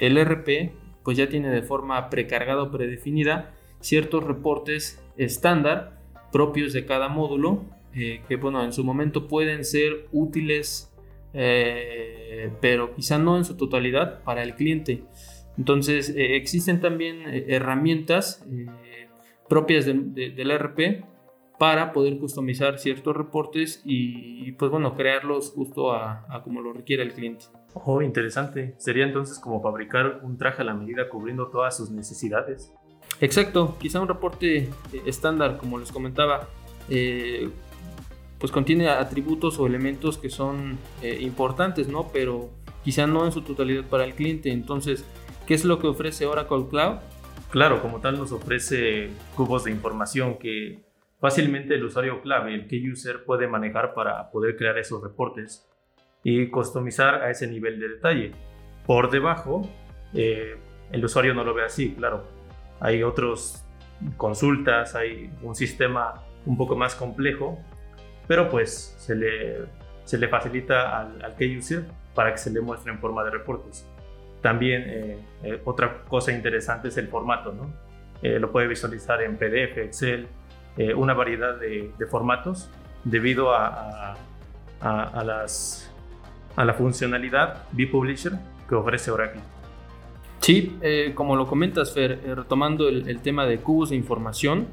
el 0.00 0.22
RP 0.22 0.74
pues 1.02 1.16
ya 1.16 1.30
tiene 1.30 1.48
de 1.48 1.62
forma 1.62 2.10
precargada 2.10 2.62
o 2.62 2.70
predefinida 2.70 3.54
ciertos 3.82 4.24
reportes 4.24 5.04
estándar 5.18 6.00
propios 6.32 6.72
de 6.72 6.86
cada 6.86 7.08
módulo 7.08 7.64
que 7.92 8.36
bueno 8.40 8.64
en 8.64 8.72
su 8.72 8.84
momento 8.84 9.28
pueden 9.28 9.66
ser 9.66 10.06
útiles 10.12 10.92
eh, 11.34 12.52
pero 12.60 12.94
quizá 12.94 13.18
no 13.18 13.36
en 13.36 13.44
su 13.44 13.56
totalidad 13.56 14.22
para 14.22 14.42
el 14.42 14.54
cliente. 14.54 15.04
Entonces 15.56 16.10
eh, 16.10 16.36
existen 16.36 16.80
también 16.80 17.22
eh, 17.26 17.46
herramientas 17.48 18.44
propias 19.48 19.84
del 19.84 20.50
ERP 20.50 21.04
para 21.58 21.92
poder 21.92 22.18
customizar 22.18 22.78
ciertos 22.78 23.14
reportes 23.14 23.82
y, 23.84 24.52
pues 24.52 24.70
bueno, 24.70 24.94
crearlos 24.96 25.52
justo 25.52 25.92
a, 25.92 26.42
como 26.42 26.60
lo 26.60 26.72
requiere 26.72 27.02
el 27.02 27.12
cliente. 27.12 27.44
Oh, 27.74 28.02
interesante. 28.02 28.74
Sería 28.78 29.04
entonces 29.04 29.38
como 29.38 29.60
fabricar 29.60 30.20
un 30.22 30.38
traje 30.38 30.62
a 30.62 30.64
la 30.64 30.74
medida 30.74 31.08
cubriendo 31.08 31.48
todas 31.48 31.76
sus 31.76 31.90
necesidades. 31.90 32.72
Exacto, 33.22 33.76
quizá 33.80 34.00
un 34.00 34.08
reporte 34.08 34.68
estándar, 35.06 35.56
como 35.56 35.78
les 35.78 35.92
comentaba, 35.92 36.48
pues 38.42 38.50
contiene 38.50 38.88
atributos 38.88 39.60
o 39.60 39.66
elementos 39.68 40.18
que 40.18 40.28
son 40.28 40.76
eh, 41.00 41.18
importantes, 41.20 41.86
¿no? 41.86 42.10
Pero 42.12 42.50
quizá 42.82 43.06
no 43.06 43.24
en 43.24 43.30
su 43.30 43.42
totalidad 43.42 43.84
para 43.84 44.02
el 44.02 44.14
cliente. 44.14 44.50
Entonces, 44.50 45.04
¿qué 45.46 45.54
es 45.54 45.64
lo 45.64 45.78
que 45.78 45.86
ofrece 45.86 46.26
Oracle 46.26 46.66
Cloud? 46.68 46.96
Claro, 47.50 47.80
como 47.80 48.00
tal 48.00 48.18
nos 48.18 48.32
ofrece 48.32 49.10
cubos 49.36 49.62
de 49.62 49.70
información 49.70 50.38
que 50.38 50.80
fácilmente 51.20 51.76
el 51.76 51.84
usuario 51.84 52.20
clave, 52.22 52.52
el 52.52 52.66
key 52.66 52.90
user, 52.90 53.24
puede 53.24 53.46
manejar 53.46 53.94
para 53.94 54.32
poder 54.32 54.56
crear 54.56 54.76
esos 54.78 55.00
reportes 55.00 55.64
y 56.24 56.48
customizar 56.48 57.22
a 57.22 57.30
ese 57.30 57.46
nivel 57.46 57.78
de 57.78 57.88
detalle. 57.88 58.32
Por 58.84 59.12
debajo, 59.12 59.62
eh, 60.12 60.56
el 60.90 61.04
usuario 61.04 61.34
no 61.34 61.44
lo 61.44 61.54
ve 61.54 61.64
así, 61.64 61.92
claro. 61.92 62.41
Hay 62.82 63.02
otras 63.02 63.66
consultas, 64.16 64.94
hay 64.94 65.32
un 65.42 65.54
sistema 65.54 66.22
un 66.44 66.56
poco 66.56 66.76
más 66.76 66.94
complejo 66.94 67.58
pero 68.26 68.48
pues 68.48 68.94
se 68.98 69.14
le, 69.14 69.66
se 70.04 70.18
le 70.18 70.28
facilita 70.28 70.98
al, 70.98 71.22
al 71.24 71.34
key 71.36 71.58
user 71.58 71.84
para 72.14 72.32
que 72.32 72.38
se 72.38 72.50
le 72.50 72.60
muestre 72.60 72.92
en 72.92 72.98
forma 72.98 73.24
de 73.24 73.30
reportes. 73.30 73.86
También 74.40 74.84
eh, 74.86 75.18
eh, 75.42 75.62
otra 75.64 76.02
cosa 76.08 76.32
interesante 76.32 76.88
es 76.88 76.96
el 76.96 77.08
formato, 77.08 77.52
¿no? 77.52 77.72
Eh, 78.22 78.38
lo 78.38 78.50
puede 78.52 78.68
visualizar 78.68 79.22
en 79.22 79.36
PDF, 79.36 79.78
Excel, 79.78 80.28
una 80.96 81.12
variedad 81.12 81.56
de, 81.56 81.92
formatos 82.10 82.70
debido 83.04 83.54
a, 83.54 84.16
a, 84.80 85.22
las, 85.22 85.92
a 86.56 86.64
la 86.64 86.72
funcionalidad 86.72 87.64
B-Publisher 87.72 88.32
que 88.66 88.74
ofrece 88.74 89.10
Oracle. 89.10 89.42
Sí, 90.42 90.76
como 91.14 91.36
lo 91.36 91.46
comentas, 91.46 91.94
Fer, 91.94 92.20
retomando 92.36 92.88
el, 92.88 93.08
el, 93.08 93.20
tema 93.20 93.46
de 93.46 93.58
cubos 93.58 93.90
de 93.90 93.96
información, 93.96 94.66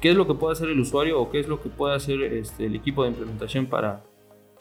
qué 0.00 0.10
es 0.10 0.16
lo 0.16 0.26
que 0.26 0.34
puede 0.34 0.52
hacer 0.52 0.68
el 0.68 0.80
usuario 0.80 1.20
o 1.20 1.30
qué 1.30 1.40
es 1.40 1.48
lo 1.48 1.60
que 1.60 1.68
puede 1.68 1.94
hacer 1.94 2.22
este, 2.22 2.66
el 2.66 2.76
equipo 2.76 3.02
de 3.02 3.10
implementación 3.10 3.66
para, 3.66 4.04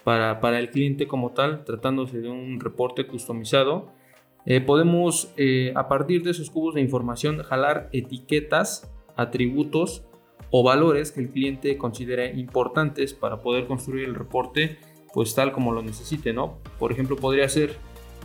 para, 0.04 0.60
el 0.60 0.70
cliente 0.70 1.08
como 1.08 1.32
tal, 1.32 1.64
tratándose 1.64 2.20
de 2.20 2.30
un 2.30 2.60
reporte 2.60 3.08
customizado. 3.08 3.92
Eh, 4.46 4.62
podemos, 4.62 5.34
eh, 5.36 5.74
a 5.76 5.88
partir 5.90 6.24
de 6.24 6.32
esos 6.32 6.50
cubos 6.50 6.76
de 6.76 6.82
información, 6.82 7.44
jalar 7.44 7.90
etiquetas, 7.92 8.90
atributos 9.16 10.06
o 10.50 10.64
valores 10.64 11.12
que 11.12 11.20
el 11.20 11.30
cliente 11.30 11.78
considere 11.78 12.34
importantes 12.36 13.14
para 13.14 13.42
poder 13.42 13.68
construir 13.68 14.06
el 14.06 14.16
reporte 14.16 14.78
pues 15.14 15.34
tal 15.34 15.52
como 15.52 15.72
lo 15.72 15.82
necesite, 15.82 16.32
¿no? 16.32 16.60
Por 16.78 16.92
ejemplo, 16.92 17.16
podría 17.16 17.50
ser 17.50 17.76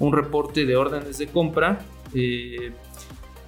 un 0.02 0.12
reporte 0.12 0.66
de 0.66 0.76
órdenes 0.76 1.18
de 1.18 1.28
compra 1.28 1.78
eh, 2.12 2.73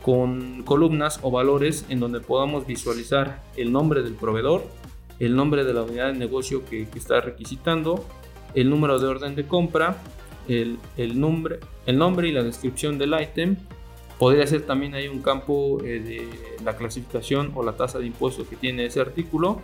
con 0.03 0.63
columnas 0.63 1.19
o 1.23 1.33
valores 1.33 1.85
en 1.89 1.99
donde 1.99 2.21
podamos 2.21 2.65
visualizar 2.65 3.43
el 3.57 3.73
nombre 3.73 4.05
del 4.05 4.15
proveedor, 4.15 4.63
el 5.19 5.35
nombre 5.35 5.65
de 5.65 5.75
la 5.75 5.83
unidad 5.83 6.13
de 6.13 6.19
negocio 6.19 6.65
que, 6.65 6.87
está 6.95 7.21
requisitando, 7.21 8.05
el 8.55 8.71
número 8.71 9.01
de 9.01 9.07
orden 9.09 9.35
de 9.35 9.49
compra, 9.49 9.97
el, 10.47 10.79
nombre, 11.19 11.59
el 11.87 11.99
nombre 11.99 12.29
y 12.29 12.33
la 12.33 12.45
descripción 12.45 12.99
del 12.99 13.21
ítem. 13.21 13.57
Podría 14.21 14.47
ser 14.47 14.63
también 14.63 14.95
ahí 14.95 15.09
un 15.09 15.23
campo 15.23 15.81
eh, 15.83 15.99
de 15.99 16.65
la 16.65 16.77
clasificación 16.77 17.51
o 17.57 17.65
la 17.65 17.73
tasa 17.73 17.99
de 17.99 18.07
impuesto 18.07 18.49
que 18.49 18.55
tiene 18.55 18.87
ese 18.87 19.01
artículo, 19.01 19.61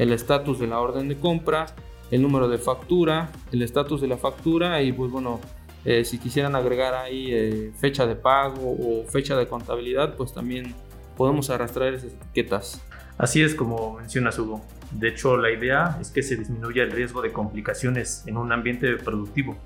el 0.00 0.10
estatus 0.10 0.58
de 0.58 0.66
la 0.66 0.80
orden 0.80 1.08
de 1.08 1.20
compra, 1.20 1.66
el 2.10 2.20
número 2.20 2.48
de 2.48 2.58
factura, 2.58 3.30
el 3.52 3.62
estatus 3.62 4.00
de 4.00 4.08
la 4.08 4.16
factura 4.16 4.82
y 4.82 4.92
pues 4.92 5.12
bueno, 5.12 5.40
eh, 5.88 6.04
si 6.04 6.18
quisieran 6.18 6.56
agregar 6.56 6.94
ahí 6.94 7.32
eh, 7.32 7.72
fecha 7.78 8.08
de 8.08 8.16
pago 8.16 8.72
o 8.72 9.04
fecha 9.04 9.36
de 9.36 9.46
contabilidad, 9.46 10.16
pues 10.16 10.34
también 10.34 10.74
podemos 11.16 11.48
arrastrar 11.48 11.94
esas 11.94 12.12
etiquetas. 12.12 12.84
Así 13.16 13.40
es 13.40 13.54
como 13.54 13.94
mencionas 13.94 14.36
Hugo. 14.36 14.66
De 14.90 15.10
hecho, 15.10 15.36
la 15.36 15.52
idea 15.52 15.96
es 16.00 16.10
que 16.10 16.24
se 16.24 16.34
disminuya 16.34 16.82
el 16.82 16.90
riesgo 16.90 17.22
de 17.22 17.30
complicaciones 17.30 18.24
en 18.26 18.36
un 18.36 18.50
ambiente 18.50 18.96
productivo. 18.96 19.56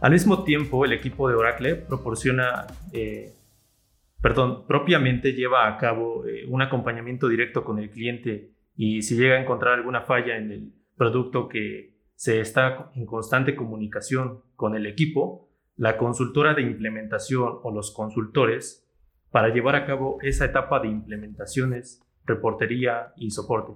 Al 0.00 0.10
mismo 0.10 0.42
tiempo, 0.42 0.84
el 0.84 0.92
equipo 0.92 1.28
de 1.28 1.36
Oracle 1.36 1.76
proporciona, 1.76 2.66
eh, 2.92 3.32
perdón, 4.20 4.66
propiamente 4.66 5.34
lleva 5.34 5.68
a 5.68 5.78
cabo 5.78 6.24
un 6.48 6.62
acompañamiento 6.62 7.28
directo 7.28 7.62
con 7.62 7.78
el 7.78 7.90
cliente 7.90 8.50
y 8.76 9.02
si 9.02 9.14
llega 9.14 9.36
a 9.36 9.40
encontrar 9.40 9.74
alguna 9.74 10.00
falla 10.00 10.36
en 10.36 10.50
el 10.50 10.72
producto 10.96 11.48
que 11.48 11.97
se 12.18 12.40
está 12.40 12.90
en 12.96 13.06
constante 13.06 13.54
comunicación 13.54 14.42
con 14.56 14.74
el 14.74 14.86
equipo, 14.86 15.48
la 15.76 15.96
consultora 15.96 16.52
de 16.52 16.62
implementación 16.62 17.60
o 17.62 17.70
los 17.70 17.92
consultores 17.92 18.84
para 19.30 19.54
llevar 19.54 19.76
a 19.76 19.86
cabo 19.86 20.18
esa 20.22 20.46
etapa 20.46 20.80
de 20.80 20.88
implementaciones, 20.88 22.02
reportería 22.24 23.12
y 23.16 23.30
soporte. 23.30 23.74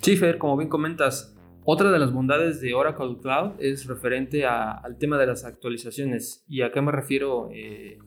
Sí, 0.00 0.16
Fer, 0.16 0.38
como 0.38 0.56
bien 0.56 0.68
comentas, 0.68 1.38
otra 1.62 1.92
de 1.92 2.00
las 2.00 2.12
bondades 2.12 2.60
de 2.60 2.74
Oracle 2.74 3.18
Cloud 3.22 3.52
es 3.60 3.86
referente 3.86 4.44
al 4.44 4.98
tema 4.98 5.16
de 5.16 5.28
las 5.28 5.44
actualizaciones. 5.44 6.44
¿Y 6.48 6.62
a 6.62 6.72
qué 6.72 6.82
me 6.82 6.90
refiero 6.90 7.48
eh, 7.52 7.98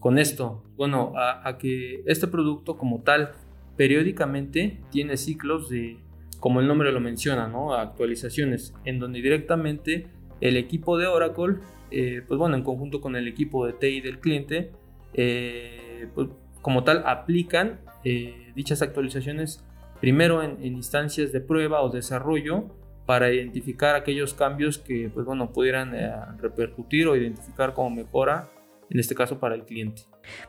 con 0.00 0.18
esto? 0.18 0.64
Bueno, 0.76 1.14
a 1.16 1.56
que 1.56 2.02
este 2.04 2.26
producto 2.26 2.76
como 2.76 3.02
tal 3.02 3.32
periódicamente 3.78 4.82
tiene 4.90 5.16
ciclos 5.16 5.70
de 5.70 5.98
como 6.40 6.60
el 6.60 6.68
nombre 6.68 6.92
lo 6.92 7.00
menciona, 7.00 7.48
¿no? 7.48 7.74
actualizaciones, 7.74 8.74
en 8.84 8.98
donde 8.98 9.20
directamente 9.20 10.06
el 10.40 10.56
equipo 10.56 10.98
de 10.98 11.06
Oracle, 11.06 11.56
eh, 11.90 12.22
pues 12.26 12.38
bueno, 12.38 12.56
en 12.56 12.62
conjunto 12.62 13.00
con 13.00 13.16
el 13.16 13.26
equipo 13.26 13.66
de 13.66 13.72
TI 13.72 14.00
del 14.00 14.20
cliente, 14.20 14.70
eh, 15.14 16.08
pues 16.14 16.28
como 16.62 16.84
tal 16.84 17.02
aplican 17.06 17.80
eh, 18.04 18.52
dichas 18.54 18.82
actualizaciones 18.82 19.64
primero 20.00 20.42
en, 20.42 20.64
instancias 20.64 21.32
de 21.32 21.40
prueba 21.40 21.82
o 21.82 21.90
desarrollo 21.90 22.66
para 23.06 23.32
identificar 23.32 23.96
aquellos 23.96 24.34
cambios 24.34 24.78
que 24.78 25.10
pues 25.12 25.24
bueno 25.24 25.52
pudieran 25.52 25.94
eh, 25.94 26.10
repercutir 26.38 27.08
o 27.08 27.16
identificar 27.16 27.74
como 27.74 27.90
mejora 27.90 28.50
en 28.90 29.00
este 29.00 29.14
caso 29.14 29.38
para 29.38 29.54
el 29.54 29.64
cliente. 29.64 30.02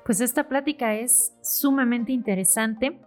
Pues 0.05 0.21
esta 0.21 0.47
plática 0.47 0.95
es 0.95 1.33
sumamente 1.41 2.11
interesante. 2.11 2.99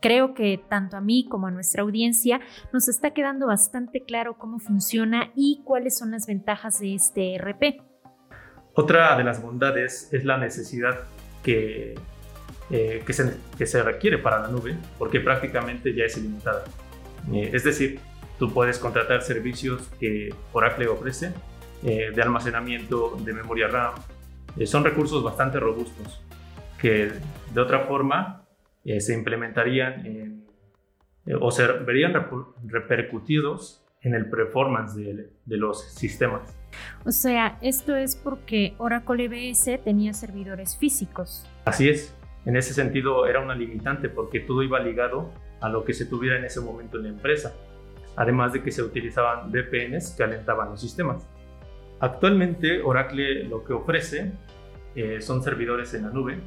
Creo 0.00 0.34
que 0.34 0.62
tanto 0.68 0.96
a 0.96 1.00
mí 1.00 1.26
como 1.28 1.46
a 1.46 1.50
nuestra 1.50 1.82
audiencia 1.82 2.40
nos 2.72 2.88
está 2.88 3.12
quedando 3.12 3.46
bastante 3.46 4.02
claro 4.02 4.38
cómo 4.38 4.58
funciona 4.58 5.30
y 5.36 5.62
cuáles 5.64 5.98
son 5.98 6.10
las 6.10 6.26
ventajas 6.26 6.80
de 6.80 6.94
este 6.94 7.36
RP. 7.38 7.82
Otra 8.74 9.16
de 9.16 9.24
las 9.24 9.42
bondades 9.42 10.08
es 10.12 10.24
la 10.24 10.38
necesidad 10.38 11.00
que, 11.42 11.94
eh, 12.70 13.02
que, 13.04 13.12
se, 13.12 13.36
que, 13.58 13.66
se, 13.66 13.82
requiere 13.82 14.18
para 14.18 14.38
la 14.38 14.48
nube, 14.48 14.76
porque 14.98 15.20
prácticamente 15.20 15.94
ya 15.94 16.04
es 16.04 16.16
ilimitada. 16.16 16.64
Eh, 17.32 17.50
es 17.52 17.64
decir, 17.64 18.00
tú 18.38 18.52
puedes 18.52 18.78
contratar 18.78 19.22
servicios 19.22 19.90
que 19.98 20.34
Oracle 20.52 20.88
ofrece 20.88 21.32
eh, 21.82 22.10
de 22.14 22.22
almacenamiento 22.22 23.16
de 23.22 23.32
memoria 23.34 23.68
RAM. 23.68 23.94
son 24.64 24.84
recursos 24.84 25.22
bastante 25.22 25.60
robustos 25.60 26.22
que 26.80 27.12
de 27.52 27.60
otra 27.60 27.80
forma 27.80 28.39
se 28.98 29.14
implementarían 29.14 30.46
o 31.40 31.50
se 31.50 31.66
verían 31.66 32.14
repercutidos 32.64 33.84
en 34.02 34.14
el 34.14 34.28
performance 34.30 34.96
de, 34.96 35.30
de 35.44 35.56
los 35.56 35.84
sistemas. 35.92 36.56
O 37.04 37.10
sea, 37.10 37.58
esto 37.60 37.96
es 37.96 38.16
porque 38.16 38.74
Oracle 38.78 39.24
EBS 39.24 39.82
tenía 39.84 40.12
servidores 40.12 40.76
físicos. 40.76 41.46
Así 41.64 41.88
es. 41.88 42.16
En 42.46 42.56
ese 42.56 42.72
sentido 42.72 43.26
era 43.26 43.40
una 43.40 43.54
limitante 43.54 44.08
porque 44.08 44.40
todo 44.40 44.62
iba 44.62 44.80
ligado 44.80 45.30
a 45.60 45.68
lo 45.68 45.84
que 45.84 45.92
se 45.92 46.06
tuviera 46.06 46.38
en 46.38 46.44
ese 46.44 46.60
momento 46.60 46.96
en 46.96 47.04
la 47.04 47.08
empresa, 47.10 47.54
además 48.16 48.52
de 48.52 48.62
que 48.62 48.70
se 48.70 48.82
utilizaban 48.82 49.50
VPNs 49.50 50.12
que 50.16 50.22
alentaban 50.22 50.70
los 50.70 50.80
sistemas. 50.80 51.28
Actualmente 52.00 52.80
Oracle 52.80 53.44
lo 53.44 53.62
que 53.62 53.74
ofrece 53.74 54.32
eh, 54.94 55.20
son 55.20 55.42
servidores 55.42 55.92
en 55.92 56.04
la 56.04 56.10
nube 56.10 56.38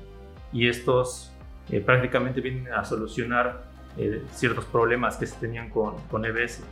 y 0.51 0.67
estos 0.67 1.32
eh, 1.71 1.79
prácticamente 1.79 2.41
vienen 2.41 2.71
a 2.73 2.83
solucionar 2.83 3.63
eh, 3.97 4.23
ciertos 4.31 4.65
problemas 4.65 5.17
que 5.17 5.25
se 5.25 5.39
tenían 5.39 5.69
con, 5.69 5.95
con 6.09 6.25
EBS. 6.25 6.63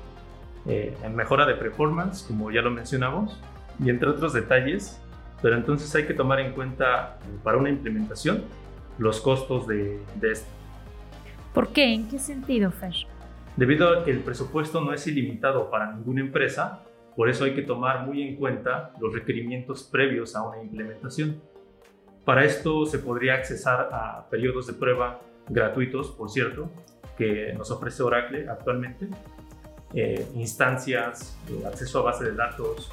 en 0.65 1.15
mejora 1.15 1.45
de 1.45 1.55
performance, 1.55 2.24
como 2.27 2.51
ya 2.51 2.62
lo 2.62 2.69
mencionamos, 2.69 3.39
y 3.83 3.89
entre 3.89 4.10
otros 4.10 4.33
detalles, 4.33 5.01
pero 5.41 5.55
entonces 5.55 5.93
hay 5.95 6.05
que 6.05 6.13
tomar 6.13 6.39
en 6.39 6.53
cuenta 6.53 7.17
para 7.43 7.57
una 7.57 7.69
implementación 7.69 8.43
los 8.98 9.19
costos 9.21 9.67
de, 9.67 10.00
esto. 10.21 10.48
¿Por 11.53 11.69
qué? 11.69 11.93
¿En 11.93 12.07
qué 12.07 12.19
sentido, 12.19 12.71
Fer? 12.71 12.93
Debido 13.57 13.89
a 13.89 14.05
que 14.05 14.12
el 14.12 14.19
presupuesto 14.19 14.79
no 14.81 14.93
es 14.93 15.05
ilimitado 15.07 15.69
para 15.69 15.91
ninguna 15.93 16.21
empresa, 16.21 16.83
por 17.15 17.29
eso 17.29 17.43
hay 17.43 17.53
que 17.53 17.63
tomar 17.63 18.05
muy 18.05 18.21
en 18.21 18.36
cuenta 18.38 18.93
los 19.00 19.13
requerimientos 19.13 19.83
previos 19.83 20.36
a 20.36 20.43
una 20.43 20.62
implementación. 20.62 21.41
Para 22.25 22.45
esto 22.45 22.85
se 22.85 22.99
podría 22.99 23.35
accesar 23.35 23.89
a 23.91 24.27
periodos 24.29 24.67
de 24.67 24.73
prueba 24.73 25.21
gratuitos, 25.49 26.11
por 26.11 26.29
cierto, 26.29 26.69
que 27.17 27.53
nos 27.53 27.71
ofrece 27.71 28.03
Oracle 28.03 28.47
actualmente, 28.49 29.07
eh, 29.93 30.25
instancias, 30.35 31.37
eh, 31.49 31.63
acceso 31.65 31.99
a 31.99 32.03
base 32.03 32.25
de 32.25 32.33
datos, 32.33 32.91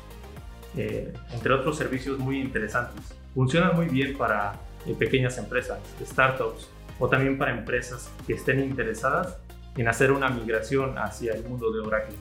eh, 0.76 1.12
entre 1.32 1.52
otros 1.52 1.76
servicios 1.76 2.18
muy 2.18 2.40
interesantes. 2.40 3.14
Funcionan 3.34 3.76
muy 3.76 3.86
bien 3.86 4.16
para 4.16 4.54
eh, 4.86 4.94
pequeñas 4.98 5.38
empresas, 5.38 5.78
startups 6.04 6.68
o 6.98 7.08
también 7.08 7.38
para 7.38 7.52
empresas 7.52 8.10
que 8.26 8.34
estén 8.34 8.60
interesadas 8.60 9.38
en 9.76 9.88
hacer 9.88 10.10
una 10.10 10.28
migración 10.28 10.98
hacia 10.98 11.34
el 11.34 11.44
mundo 11.44 11.70
de 11.70 11.80
Oracle. 11.80 12.16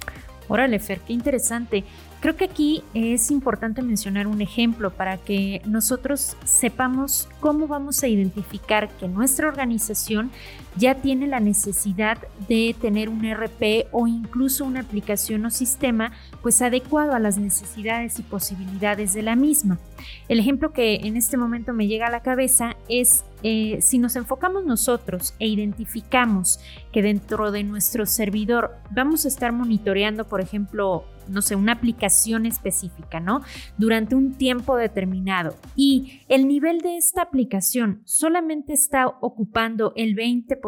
Órale, 0.47 0.79
Fer, 0.79 0.99
qué 1.01 1.13
interesante. 1.13 1.83
Creo 2.19 2.35
que 2.35 2.45
aquí 2.45 2.83
es 2.95 3.29
importante 3.29 3.83
mencionar 3.83 4.25
un 4.25 4.41
ejemplo 4.41 4.91
para 4.91 5.17
que 5.17 5.61
nosotros 5.65 6.35
sepamos 6.45 7.29
cómo 7.39 7.67
vamos 7.67 8.01
a 8.01 8.07
identificar 8.07 8.89
que 8.89 9.07
nuestra 9.07 9.47
organización 9.47 10.31
ya 10.77 10.95
tiene 10.95 11.27
la 11.27 11.39
necesidad 11.39 12.17
de 12.47 12.75
tener 12.79 13.09
un 13.09 13.23
RP 13.23 13.87
o 13.91 14.07
incluso 14.07 14.65
una 14.65 14.81
aplicación 14.81 15.45
o 15.45 15.49
sistema 15.49 16.11
pues 16.41 16.61
adecuado 16.61 17.13
a 17.13 17.19
las 17.19 17.37
necesidades 17.37 18.19
y 18.19 18.23
posibilidades 18.23 19.13
de 19.13 19.23
la 19.23 19.35
misma. 19.35 19.79
El 20.27 20.39
ejemplo 20.39 20.73
que 20.73 20.95
en 20.95 21.17
este 21.17 21.37
momento 21.37 21.73
me 21.73 21.87
llega 21.87 22.07
a 22.07 22.11
la 22.11 22.21
cabeza 22.21 22.75
es 22.87 23.25
eh, 23.43 23.77
si 23.81 23.99
nos 23.99 24.15
enfocamos 24.15 24.65
nosotros 24.65 25.35
e 25.39 25.47
identificamos 25.47 26.59
que 26.91 27.01
dentro 27.01 27.51
de 27.51 27.63
nuestro 27.63 28.05
servidor 28.05 28.75
vamos 28.89 29.25
a 29.25 29.27
estar 29.27 29.51
monitoreando, 29.51 30.27
por 30.27 30.41
ejemplo, 30.41 31.05
no 31.27 31.41
sé, 31.41 31.55
una 31.55 31.73
aplicación 31.73 32.45
específica, 32.45 33.19
¿no? 33.19 33.41
Durante 33.77 34.15
un 34.15 34.33
tiempo 34.33 34.75
determinado 34.75 35.55
y 35.75 36.21
el 36.29 36.47
nivel 36.47 36.81
de 36.81 36.97
esta 36.97 37.21
aplicación 37.21 38.01
solamente 38.05 38.73
está 38.73 39.07
ocupando 39.07 39.93
el 39.95 40.15
20% 40.15 40.59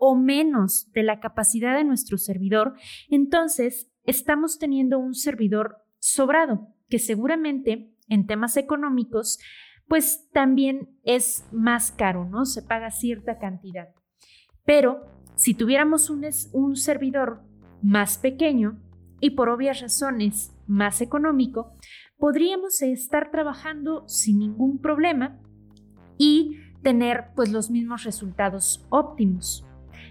o 0.00 0.14
menos 0.14 0.90
de 0.92 1.02
la 1.02 1.20
capacidad 1.20 1.76
de 1.76 1.84
nuestro 1.84 2.18
servidor, 2.18 2.74
entonces 3.08 3.90
estamos 4.04 4.58
teniendo 4.58 4.98
un 4.98 5.14
servidor 5.14 5.78
sobrado 5.98 6.68
que 6.88 6.98
seguramente 6.98 7.92
en 8.08 8.26
temas 8.26 8.56
económicos 8.56 9.38
pues 9.88 10.28
también 10.32 10.88
es 11.02 11.44
más 11.52 11.92
caro, 11.92 12.24
¿no? 12.24 12.46
Se 12.46 12.62
paga 12.62 12.90
cierta 12.90 13.38
cantidad. 13.38 13.88
Pero 14.64 15.06
si 15.34 15.54
tuviéramos 15.54 16.08
un, 16.08 16.76
servidor 16.76 17.42
más 17.82 18.18
pequeño, 18.18 18.80
y 19.20 19.30
por 19.30 19.48
obvias 19.48 19.80
razones 19.80 20.52
más 20.66 21.00
económico, 21.00 21.74
podríamos 22.16 22.82
estar 22.82 23.30
trabajando 23.30 24.08
sin 24.08 24.38
ningún 24.38 24.80
problema 24.80 25.38
y 26.18 26.56
tener 26.82 27.26
pues 27.34 27.50
los 27.50 27.70
mismos 27.70 28.04
resultados 28.04 28.84
óptimos. 28.90 29.64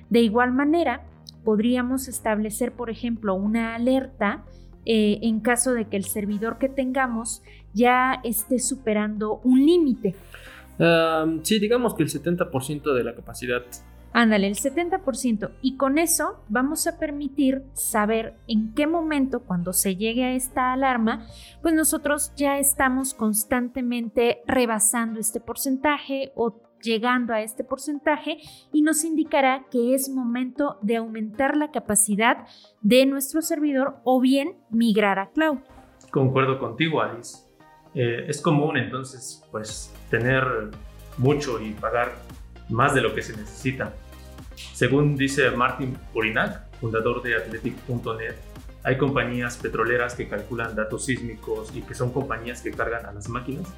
De 0.10 0.22
igual 0.22 0.52
manera, 0.52 1.04
podríamos 1.44 2.08
establecer, 2.08 2.72
por 2.74 2.90
ejemplo, 2.90 3.36
una 3.36 3.76
alerta 3.76 4.44
eh, 4.86 5.20
en 5.22 5.40
caso 5.40 5.74
de 5.74 5.86
que 5.86 5.98
el 5.98 6.06
servidor 6.06 6.58
que 6.58 6.70
tengamos 6.70 7.44
ya 7.74 8.20
esté 8.24 8.60
superando 8.60 9.40
un 9.44 9.66
límite. 9.66 10.16
sí, 11.44 11.60
digamos 11.60 11.94
que 11.94 12.04
el 12.04 12.10
70% 12.10 12.94
de 12.94 13.04
la 13.04 13.14
capacidad 13.14 13.62
Ándale, 14.14 14.48
el 14.48 14.56
70%. 14.56 15.52
Y 15.62 15.78
con 15.78 15.98
eso 15.98 16.44
vamos 16.50 16.88
a 16.88 17.00
permitir 17.00 17.64
saber 17.74 18.36
en 18.48 18.74
qué 18.74 18.88
momento, 18.88 19.42
cuando 19.42 19.74
se 19.74 19.96
llegue 19.96 20.26
a 20.26 20.34
esta 20.34 20.74
alarma, 20.74 21.26
pues 21.62 21.74
nosotros 21.74 22.34
ya 22.36 22.58
estamos 22.60 23.14
constantemente 23.14 24.42
rebasando 24.46 25.20
este 25.20 25.40
porcentaje 25.40 26.32
o 26.36 26.60
llegando 26.82 27.34
a 27.34 27.42
este 27.42 27.64
porcentaje 27.64 28.40
y 28.72 28.82
nos 28.82 29.04
indicará 29.04 29.66
que 29.72 29.94
es 29.94 30.10
momento 30.10 30.78
de 30.82 30.98
aumentar 30.98 31.56
la 31.56 31.72
capacidad 31.72 32.46
de 32.82 33.06
nuestro 33.06 33.42
servidor 33.42 33.98
o 34.04 34.20
bien 34.20 34.56
migrar 34.70 35.20
a 35.20 35.30
cloud. 35.30 35.60
Concuerdo 36.10 36.60
contigo, 36.60 37.02
Alice. 37.02 37.46
Eh, 37.94 38.26
es 38.28 38.42
común 38.42 38.78
entonces 38.78 39.46
pues 39.52 39.94
tener 40.10 40.44
mucho 41.18 41.62
y 41.62 41.72
pagar 41.74 42.14
más 42.72 42.96
de 42.96 43.02
lo 43.02 43.14
que 43.14 43.22
se 43.22 43.36
necesita. 43.36 43.94
Según 44.74 45.16
dice 45.16 45.52
Martin 45.52 45.98
Purinac, 46.14 46.72
fundador 46.80 47.22
de 47.22 47.36
Athletic.net, 47.36 48.36
hay 48.84 48.98
compañías 48.98 49.58
petroleras 49.58 50.16
que 50.16 50.28
calculan 50.28 50.76
datos 50.76 51.06
sísmicos 51.06 51.76
y 51.76 51.82
que 51.82 51.94
son 51.94 52.12
compañías 52.12 52.62
que 52.62 52.72
cargan 52.72 53.06
a 53.06 53.12
las 53.12 53.30
máquinas 53.30 53.72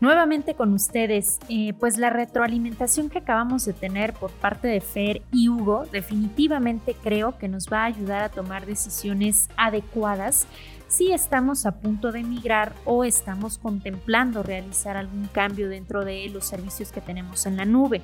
Nuevamente 0.00 0.54
con 0.54 0.72
ustedes, 0.72 1.38
eh, 1.50 1.74
pues 1.78 1.98
la 1.98 2.08
retroalimentación 2.08 3.10
que 3.10 3.18
acabamos 3.18 3.66
de 3.66 3.74
tener 3.74 4.14
por 4.14 4.30
parte 4.30 4.66
de 4.66 4.80
Fer 4.80 5.20
y 5.30 5.50
Hugo 5.50 5.84
definitivamente 5.92 6.96
creo 7.02 7.36
que 7.36 7.48
nos 7.48 7.68
va 7.68 7.82
a 7.82 7.86
ayudar 7.86 8.22
a 8.22 8.30
tomar 8.30 8.64
decisiones 8.64 9.50
adecuadas 9.58 10.46
si 10.88 11.12
estamos 11.12 11.66
a 11.66 11.72
punto 11.72 12.12
de 12.12 12.22
migrar 12.22 12.72
o 12.86 13.04
estamos 13.04 13.58
contemplando 13.58 14.42
realizar 14.42 14.96
algún 14.96 15.26
cambio 15.26 15.68
dentro 15.68 16.02
de 16.02 16.30
los 16.30 16.46
servicios 16.46 16.92
que 16.92 17.02
tenemos 17.02 17.44
en 17.44 17.58
la 17.58 17.66
nube. 17.66 18.00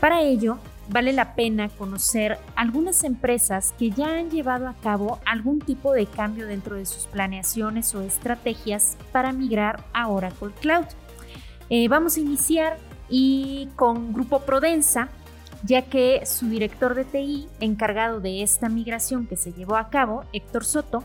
Para 0.00 0.20
ello, 0.20 0.58
vale 0.90 1.14
la 1.14 1.34
pena 1.34 1.70
conocer 1.70 2.38
algunas 2.54 3.02
empresas 3.02 3.72
que 3.78 3.90
ya 3.90 4.18
han 4.18 4.30
llevado 4.30 4.68
a 4.68 4.74
cabo 4.74 5.18
algún 5.24 5.60
tipo 5.60 5.94
de 5.94 6.04
cambio 6.04 6.46
dentro 6.46 6.76
de 6.76 6.84
sus 6.84 7.06
planeaciones 7.06 7.94
o 7.94 8.02
estrategias 8.02 8.98
para 9.10 9.32
migrar 9.32 9.82
a 9.94 10.08
Oracle 10.08 10.50
Cloud. 10.60 10.84
Eh, 11.70 11.88
vamos 11.88 12.16
a 12.16 12.20
iniciar 12.20 12.78
y 13.08 13.68
con 13.76 14.12
Grupo 14.12 14.40
Prodensa, 14.40 15.08
ya 15.64 15.82
que 15.82 16.26
su 16.26 16.48
director 16.48 16.94
de 16.94 17.04
TI 17.04 17.48
encargado 17.60 18.20
de 18.20 18.42
esta 18.42 18.68
migración 18.68 19.26
que 19.26 19.36
se 19.36 19.52
llevó 19.52 19.76
a 19.76 19.88
cabo, 19.88 20.24
Héctor 20.32 20.64
Soto, 20.64 21.04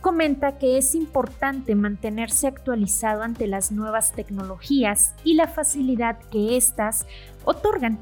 comenta 0.00 0.58
que 0.58 0.78
es 0.78 0.94
importante 0.94 1.74
mantenerse 1.74 2.46
actualizado 2.46 3.22
ante 3.22 3.46
las 3.46 3.70
nuevas 3.70 4.12
tecnologías 4.12 5.14
y 5.24 5.34
la 5.34 5.48
facilidad 5.48 6.18
que 6.30 6.56
éstas 6.56 7.06
otorgan. 7.44 7.98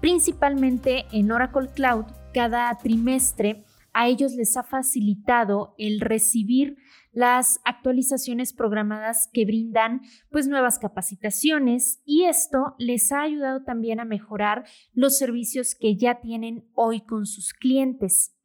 Principalmente 0.00 1.06
en 1.12 1.30
Oracle 1.30 1.68
Cloud, 1.74 2.06
cada 2.32 2.76
trimestre 2.78 3.64
a 3.92 4.08
ellos 4.08 4.32
les 4.32 4.56
ha 4.56 4.62
facilitado 4.62 5.74
el 5.78 6.00
recibir 6.00 6.76
las 7.12 7.60
actualizaciones 7.64 8.52
programadas 8.52 9.28
que 9.32 9.44
brindan 9.44 10.02
pues 10.30 10.46
nuevas 10.46 10.78
capacitaciones 10.78 12.00
y 12.04 12.24
esto 12.24 12.74
les 12.78 13.10
ha 13.12 13.22
ayudado 13.22 13.62
también 13.62 14.00
a 14.00 14.04
mejorar 14.04 14.64
los 14.92 15.18
servicios 15.18 15.74
que 15.74 15.96
ya 15.96 16.20
tienen 16.20 16.64
hoy 16.74 17.00
con 17.00 17.26
sus 17.26 17.52
clientes. 17.52 18.36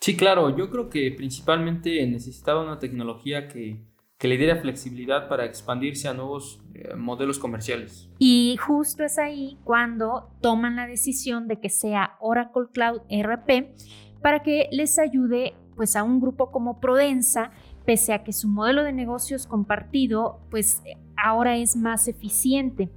Sí, 0.00 0.16
claro, 0.16 0.56
yo 0.56 0.70
creo 0.70 0.88
que 0.88 1.10
principalmente 1.16 2.06
necesitaba 2.06 2.62
una 2.62 2.78
tecnología 2.78 3.48
que, 3.48 3.82
que 4.18 4.28
le 4.28 4.36
diera 4.36 4.60
flexibilidad 4.60 5.28
para 5.28 5.44
expandirse 5.44 6.06
a 6.08 6.14
nuevos 6.14 6.60
eh, 6.74 6.94
modelos 6.94 7.38
comerciales. 7.38 8.08
Y 8.18 8.56
justo 8.58 9.04
es 9.04 9.18
ahí 9.18 9.58
cuando 9.64 10.30
toman 10.40 10.76
la 10.76 10.86
decisión 10.86 11.48
de 11.48 11.60
que 11.60 11.70
sea 11.70 12.16
Oracle 12.20 12.66
Cloud 12.72 13.00
RP 13.10 13.74
para 14.22 14.42
que 14.42 14.68
les 14.70 14.98
ayude 14.98 15.54
pues 15.76 15.96
a 15.96 16.02
un 16.02 16.20
grupo 16.20 16.50
como 16.50 16.80
Prodensa 16.80 17.50
pese 17.86 18.12
a 18.12 18.24
que 18.24 18.32
su 18.32 18.48
modelo 18.48 18.82
de 18.82 18.92
negocios 18.92 19.46
compartido 19.46 20.40
pues 20.50 20.82
ahora 21.16 21.56
es 21.56 21.76
más 21.76 22.08
eficiente. 22.08 22.90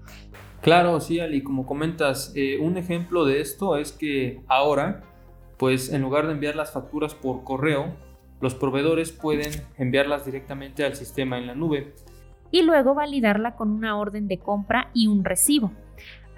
Claro, 0.62 1.00
sí, 1.00 1.20
Ali, 1.20 1.42
como 1.42 1.66
comentas, 1.66 2.34
eh, 2.36 2.58
un 2.60 2.78
ejemplo 2.78 3.24
de 3.24 3.40
esto 3.40 3.78
es 3.78 3.94
que 3.94 4.42
ahora, 4.48 5.04
pues 5.58 5.94
en 5.94 6.02
lugar 6.02 6.28
de 6.28 6.34
enviar 6.34 6.56
las 6.56 6.74
facturas 6.74 7.16
por 7.16 7.46
correo, 7.46 7.96
los 8.42 8.56
proveedores 8.56 9.12
pueden 9.12 9.52
enviarlas 9.78 10.26
directamente 10.26 10.84
al 10.84 10.96
sistema 10.96 11.38
en 11.38 11.48
la 11.48 11.56
nube. 11.56 11.94
Y 12.52 12.64
luego 12.64 12.94
validarla 12.94 13.56
con 13.56 13.70
una 13.70 13.98
orden 13.98 14.28
de 14.28 14.40
compra 14.40 14.90
y 14.94 15.08
un 15.08 15.24
recibo. 15.24 15.72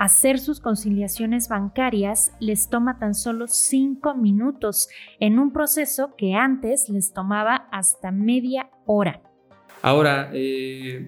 Hacer 0.01 0.39
sus 0.39 0.59
conciliaciones 0.59 1.47
bancarias 1.47 2.35
les 2.39 2.69
toma 2.69 2.97
tan 2.97 3.13
solo 3.13 3.45
5 3.45 4.15
minutos 4.15 4.89
en 5.19 5.37
un 5.37 5.53
proceso 5.53 6.15
que 6.17 6.33
antes 6.33 6.89
les 6.89 7.13
tomaba 7.13 7.67
hasta 7.71 8.09
media 8.09 8.71
hora. 8.87 9.21
Ahora, 9.83 10.31
eh, 10.33 11.07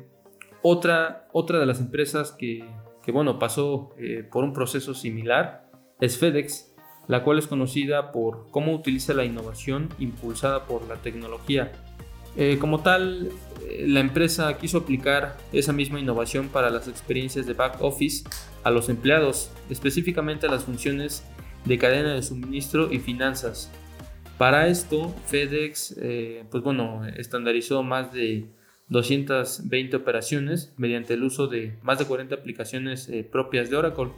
otra, 0.62 1.28
otra 1.34 1.58
de 1.58 1.66
las 1.66 1.80
empresas 1.80 2.34
que, 2.34 2.64
bueno, 3.12 3.40
pasó 3.40 3.96
eh, 3.98 4.22
por 4.32 4.44
un 4.44 4.54
proceso 4.54 4.94
similar 4.94 5.72
es 6.00 6.20
FedEx, 6.20 6.76
la 7.08 7.24
cual 7.24 7.40
es 7.40 7.48
conocida 7.48 8.12
por 8.12 8.52
cómo 8.52 8.76
utiliza 8.76 9.16
la 9.16 9.26
innovación 9.26 9.90
impulsada 9.98 10.68
por 10.68 10.88
la 10.88 10.98
tecnología 10.98 11.72
eh, 12.36 12.58
como 12.60 12.82
tal, 12.82 13.30
eh, 13.68 13.86
la 13.88 14.00
empresa 14.00 14.58
quiso 14.58 14.80
aplicar 14.80 15.38
esa 15.52 15.74
misma 15.74 16.00
innovación 16.00 16.48
para 16.50 16.70
las 16.70 16.88
experiencias 16.88 17.46
de 17.46 17.54
back 17.54 17.78
office 17.82 18.24
a 18.64 18.72
los 18.72 18.90
empleados, 18.90 19.52
específicamente 19.70 20.48
a 20.48 20.50
las 20.50 20.64
funciones 20.64 21.24
de 21.66 21.78
cadena 21.78 22.14
de 22.14 22.24
suministro 22.24 22.92
y 22.92 23.00
finanzas. 23.00 23.72
Para 24.38 24.68
esto, 24.68 25.14
FedEx 25.28 25.96
eh, 26.02 26.44
pues 26.50 26.64
bueno, 26.64 27.06
estandarizó 27.06 27.84
más 27.84 28.12
de 28.12 28.48
220 28.90 29.96
operaciones 29.96 30.74
mediante 30.78 31.14
el 31.14 31.24
uso 31.24 31.48
de 31.48 31.78
más 31.84 32.00
de 32.00 32.06
40 32.06 32.36
aplicaciones 32.36 33.10
propias 33.32 33.70
de 33.70 33.78
Oracle 33.78 34.12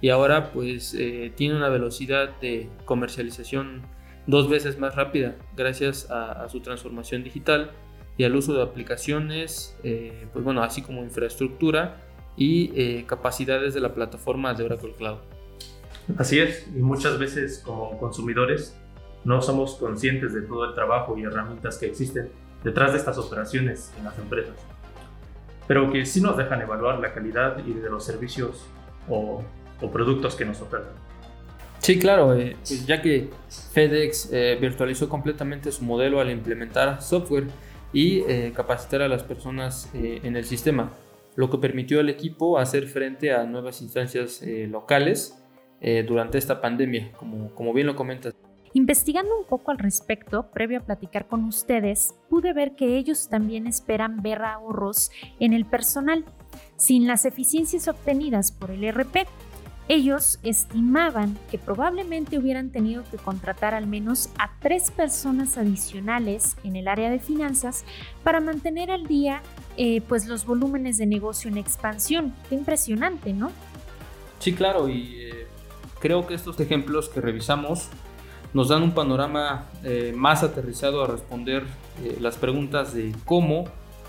y 0.00 0.10
ahora 0.10 0.52
pues 0.52 0.96
tiene 1.34 1.56
una 1.56 1.68
velocidad 1.68 2.38
de 2.40 2.68
comercialización 2.84 3.82
dos 4.26 4.48
veces 4.48 4.78
más 4.78 4.94
rápida 4.94 5.36
gracias 5.56 6.10
a, 6.10 6.48
su 6.48 6.60
transformación 6.60 7.22
digital 7.22 7.70
y 8.16 8.24
al 8.24 8.34
uso 8.34 8.54
de 8.54 8.62
aplicaciones, 8.62 9.76
eh, 9.82 10.26
pues 10.32 10.44
bueno, 10.44 10.62
así 10.62 10.82
como 10.82 11.02
infraestructura 11.02 12.02
y 12.36 12.72
eh, 12.74 13.04
capacidades 13.06 13.74
de 13.74 13.80
la 13.80 13.94
plataforma 13.94 14.54
de 14.54 14.64
Oracle 14.64 14.92
Cloud. 14.92 15.18
Así 16.18 16.38
es, 16.38 16.66
y 16.74 16.80
muchas 16.80 17.18
veces 17.18 17.62
como 17.64 17.98
consumidores 17.98 18.76
no 19.24 19.42
somos 19.42 19.74
conscientes 19.74 20.32
de 20.32 20.42
todo 20.42 20.64
el 20.64 20.74
trabajo 20.74 21.18
y 21.18 21.24
herramientas 21.24 21.78
que 21.78 21.86
existen 21.86 22.30
detrás 22.62 22.92
de 22.92 22.98
estas 22.98 23.18
operaciones 23.18 23.92
en 23.98 24.04
las 24.04 24.18
empresas, 24.18 24.54
pero 25.66 25.90
que 25.90 26.06
sí 26.06 26.20
nos 26.20 26.36
dejan 26.36 26.60
evaluar 26.62 27.00
la 27.00 27.12
calidad 27.12 27.58
y 27.66 27.72
de 27.72 27.90
los 27.90 28.04
servicios 28.04 28.64
o, 29.08 29.42
o 29.80 29.90
productos 29.90 30.36
que 30.36 30.44
nos 30.44 30.60
ofertan. 30.60 31.05
Sí, 31.86 32.00
claro, 32.00 32.34
eh, 32.34 32.56
pues 32.66 32.84
ya 32.84 33.00
que 33.00 33.30
FedEx 33.72 34.32
eh, 34.32 34.58
virtualizó 34.60 35.08
completamente 35.08 35.70
su 35.70 35.84
modelo 35.84 36.18
al 36.18 36.32
implementar 36.32 37.00
software 37.00 37.46
y 37.92 38.24
eh, 38.26 38.52
capacitar 38.56 39.02
a 39.02 39.08
las 39.08 39.22
personas 39.22 39.88
en 39.94 40.34
el 40.34 40.44
sistema, 40.44 40.90
lo 41.36 41.48
que 41.48 41.58
permitió 41.58 42.00
al 42.00 42.08
equipo 42.08 42.58
hacer 42.58 42.88
frente 42.88 43.32
a 43.32 43.44
nuevas 43.44 43.82
instancias 43.82 44.42
locales 44.68 45.40
durante 46.08 46.38
esta 46.38 46.60
pandemia, 46.60 47.12
como, 47.12 47.54
como 47.54 47.72
bien 47.72 47.86
lo 47.86 47.94
comentas. 47.94 48.34
Investigando 48.72 49.38
un 49.38 49.46
poco 49.46 49.70
al 49.70 49.78
respecto, 49.78 50.50
previo 50.50 50.80
a 50.80 50.82
platicar 50.82 51.28
con 51.28 51.44
ustedes, 51.44 52.16
pude 52.28 52.52
ver 52.52 52.74
que 52.74 52.96
ellos 52.96 53.28
también 53.28 53.68
esperan 53.68 54.22
ver 54.22 54.42
ahorros 54.42 55.12
en 55.38 55.52
el 55.52 55.64
personal, 55.64 56.24
sin 56.76 57.06
las 57.06 57.24
eficiencias 57.26 57.86
obtenidas 57.86 58.50
por 58.50 58.72
el 58.72 58.92
RP 58.92 59.28
ellos 59.88 60.40
estimaban 60.42 61.38
que 61.50 61.58
probablemente 61.58 62.38
hubieran 62.38 62.70
tenido 62.70 63.04
que 63.10 63.18
contratar 63.18 63.72
al 63.74 63.86
menos 63.86 64.30
a 64.38 64.50
tres 64.60 64.90
personas 64.90 65.58
adicionales 65.58 66.56
en 66.64 66.74
el 66.74 66.88
área 66.88 67.08
de 67.08 67.20
finanzas 67.20 67.84
para 68.24 68.40
mantener 68.40 68.90
al 68.90 69.06
día 69.06 69.42
eh, 69.76 70.00
pues 70.08 70.26
los 70.26 70.44
volúmenes 70.44 70.98
de 70.98 71.06
negocio 71.06 71.50
en 71.50 71.58
expansión. 71.58 72.34
Qué 72.48 72.56
impresionante, 72.56 73.32
¿no? 73.32 73.52
Sí, 74.40 74.54
claro, 74.54 74.88
y 74.88 75.20
eh, 75.20 75.46
creo 76.00 76.26
que 76.26 76.34
estos 76.34 76.58
ejemplos 76.58 77.08
que 77.08 77.20
revisamos 77.20 77.88
nos 78.54 78.68
dan 78.68 78.82
un 78.82 78.92
panorama 78.92 79.66
eh, 79.84 80.12
más 80.16 80.42
aterrizado 80.42 81.04
a 81.04 81.06
responder 81.06 81.64
las 82.20 82.36
preguntas 82.36 82.92
de 82.92 83.14
cómo, 83.24 83.64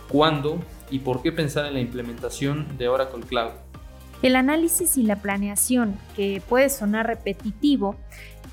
cuándo 0.09 0.59
y 0.89 0.99
por 0.99 1.21
qué 1.21 1.31
pensar 1.31 1.65
en 1.65 1.73
la 1.73 1.79
implementación 1.79 2.77
de 2.77 2.87
Oracle 2.87 3.21
Cloud. 3.21 3.66
El 4.21 4.35
análisis 4.35 4.97
y 4.97 5.03
la 5.03 5.17
planeación, 5.17 5.95
que 6.15 6.41
puede 6.47 6.69
sonar 6.69 7.05
repetitivo, 7.05 7.95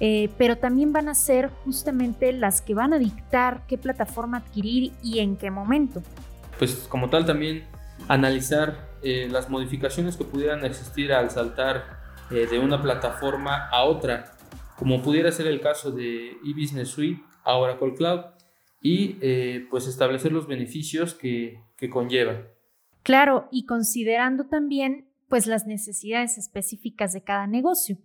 eh, 0.01 0.29
pero 0.37 0.59
también 0.59 0.93
van 0.93 1.09
a 1.09 1.15
ser 1.15 1.49
justamente 1.65 2.33
las 2.33 2.61
que 2.61 2.75
van 2.75 2.93
a 2.93 2.99
dictar 2.99 3.63
qué 3.67 3.79
plataforma 3.79 4.39
adquirir 4.39 4.93
y 5.03 5.21
en 5.21 5.37
qué 5.37 5.51
momento. 5.51 6.03
Pues 6.59 6.87
como 6.89 7.09
tal 7.11 7.25
también 7.25 7.65
analizar 8.09 8.91
eh, 9.03 9.29
las 9.31 9.49
modificaciones 9.49 10.17
que 10.17 10.25
pudieran 10.25 10.65
existir 10.65 11.13
al 11.13 11.31
saltar 11.31 11.99
eh, 12.31 12.47
de 12.51 12.59
una 12.59 12.83
plataforma 12.83 13.69
a 13.71 13.85
otra, 13.85 14.37
como 14.77 15.01
pudiera 15.03 15.31
ser 15.31 15.47
el 15.47 15.61
caso 15.61 15.93
de 15.93 16.37
eBusiness 16.45 16.89
Suite 16.89 17.23
a 17.45 17.57
Oracle 17.57 17.95
Cloud, 17.95 18.21
y 18.87 19.15
pues 19.71 19.87
establecer 19.87 20.31
los 20.31 20.47
beneficios 20.47 21.15
que, 21.15 21.59
que 21.79 21.89
conlleva. 21.89 22.43
Claro, 23.03 23.49
y 23.51 23.65
considerando 23.65 24.45
también 24.45 25.09
pues 25.29 25.47
las 25.47 25.67
necesidades 25.67 26.39
específicas 26.39 27.13
de 27.13 27.23
cada 27.23 27.47
negocio. 27.47 27.99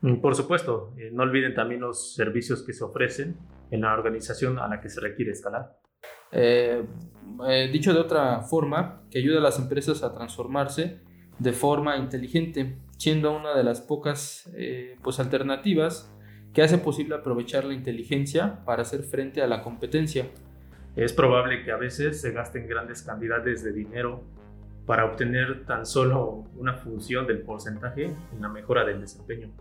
Mm, 0.00 0.20
por 0.20 0.34
supuesto, 0.34 0.94
eh, 0.96 1.10
no 1.12 1.22
olviden 1.22 1.54
también 1.54 1.80
los 1.80 2.14
servicios 2.14 2.62
que 2.62 2.72
se 2.72 2.84
ofrecen 2.84 3.36
en 3.70 3.82
la 3.82 3.94
organización 3.94 4.58
a 4.58 4.68
la 4.68 4.80
que 4.80 4.88
se 4.88 5.00
requiere 5.00 5.32
escalar. 5.32 5.78
Eh, 6.32 6.84
eh, 7.46 7.70
dicho 7.72 7.92
de 7.92 8.00
otra 8.00 8.40
forma, 8.40 9.02
que 9.10 9.18
ayuda 9.18 9.38
a 9.38 9.42
las 9.42 9.58
empresas 9.58 10.02
a 10.02 10.12
transformarse 10.12 11.00
de 11.38 11.52
forma 11.52 11.96
inteligente, 11.96 12.78
siendo 12.96 13.36
una 13.36 13.54
de 13.54 13.64
las 13.64 13.80
pocas 13.80 14.50
eh, 14.56 14.96
pues, 15.02 15.20
alternativas 15.20 16.14
que 16.54 16.62
hace 16.62 16.78
posible 16.78 17.14
aprovechar 17.14 17.64
la 17.64 17.74
inteligencia 17.74 18.64
para 18.64 18.82
hacer 18.82 19.02
frente 19.02 19.42
a 19.42 19.46
la 19.46 19.62
competencia. 19.62 20.26
Es 20.96 21.12
probable 21.12 21.64
que 21.64 21.72
a 21.72 21.76
veces 21.76 22.20
se 22.20 22.32
gasten 22.32 22.66
grandes 22.66 23.02
cantidades 23.02 23.62
de 23.64 23.72
dinero 23.72 24.22
para 24.86 25.04
obtener 25.04 25.64
tan 25.66 25.86
solo 25.86 26.44
una 26.56 26.74
función 26.74 27.26
del 27.26 27.42
porcentaje 27.42 28.06
en 28.06 28.40
la 28.40 28.48
mejora 28.48 28.84
del 28.84 29.00
desempeño. 29.00 29.52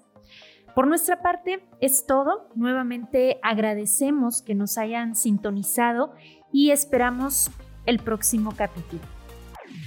Por 0.76 0.88
nuestra 0.88 1.22
parte 1.22 1.66
es 1.80 2.06
todo. 2.06 2.50
Nuevamente 2.54 3.40
agradecemos 3.42 4.42
que 4.42 4.56
nos 4.56 4.78
hayan 4.78 5.16
sintonizado 5.16 6.14
y 6.52 6.72
esperamos 6.72 7.50
el 7.86 8.00
próximo 8.00 8.54
capítulo. 8.56 9.02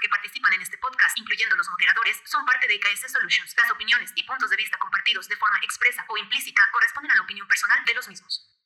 que 0.00 0.08
participan 0.08 0.52
en 0.52 0.62
este 0.62 0.78
podcast, 0.78 1.16
incluyendo 1.18 1.56
los 1.56 1.68
moderadores, 1.70 2.20
son 2.24 2.44
parte 2.44 2.66
de 2.66 2.74
IKS 2.74 3.12
Solutions. 3.12 3.54
Las 3.56 3.70
opiniones 3.70 4.12
y 4.14 4.22
puntos 4.24 4.50
de 4.50 4.56
vista 4.56 4.78
compartidos 4.78 5.28
de 5.28 5.36
forma 5.36 5.58
expresa 5.62 6.04
o 6.08 6.16
implícita 6.16 6.62
corresponden 6.72 7.12
a 7.12 7.16
la 7.16 7.22
opinión 7.22 7.46
personal 7.46 7.84
de 7.84 7.94
los 7.94 8.08
mismos. 8.08 8.57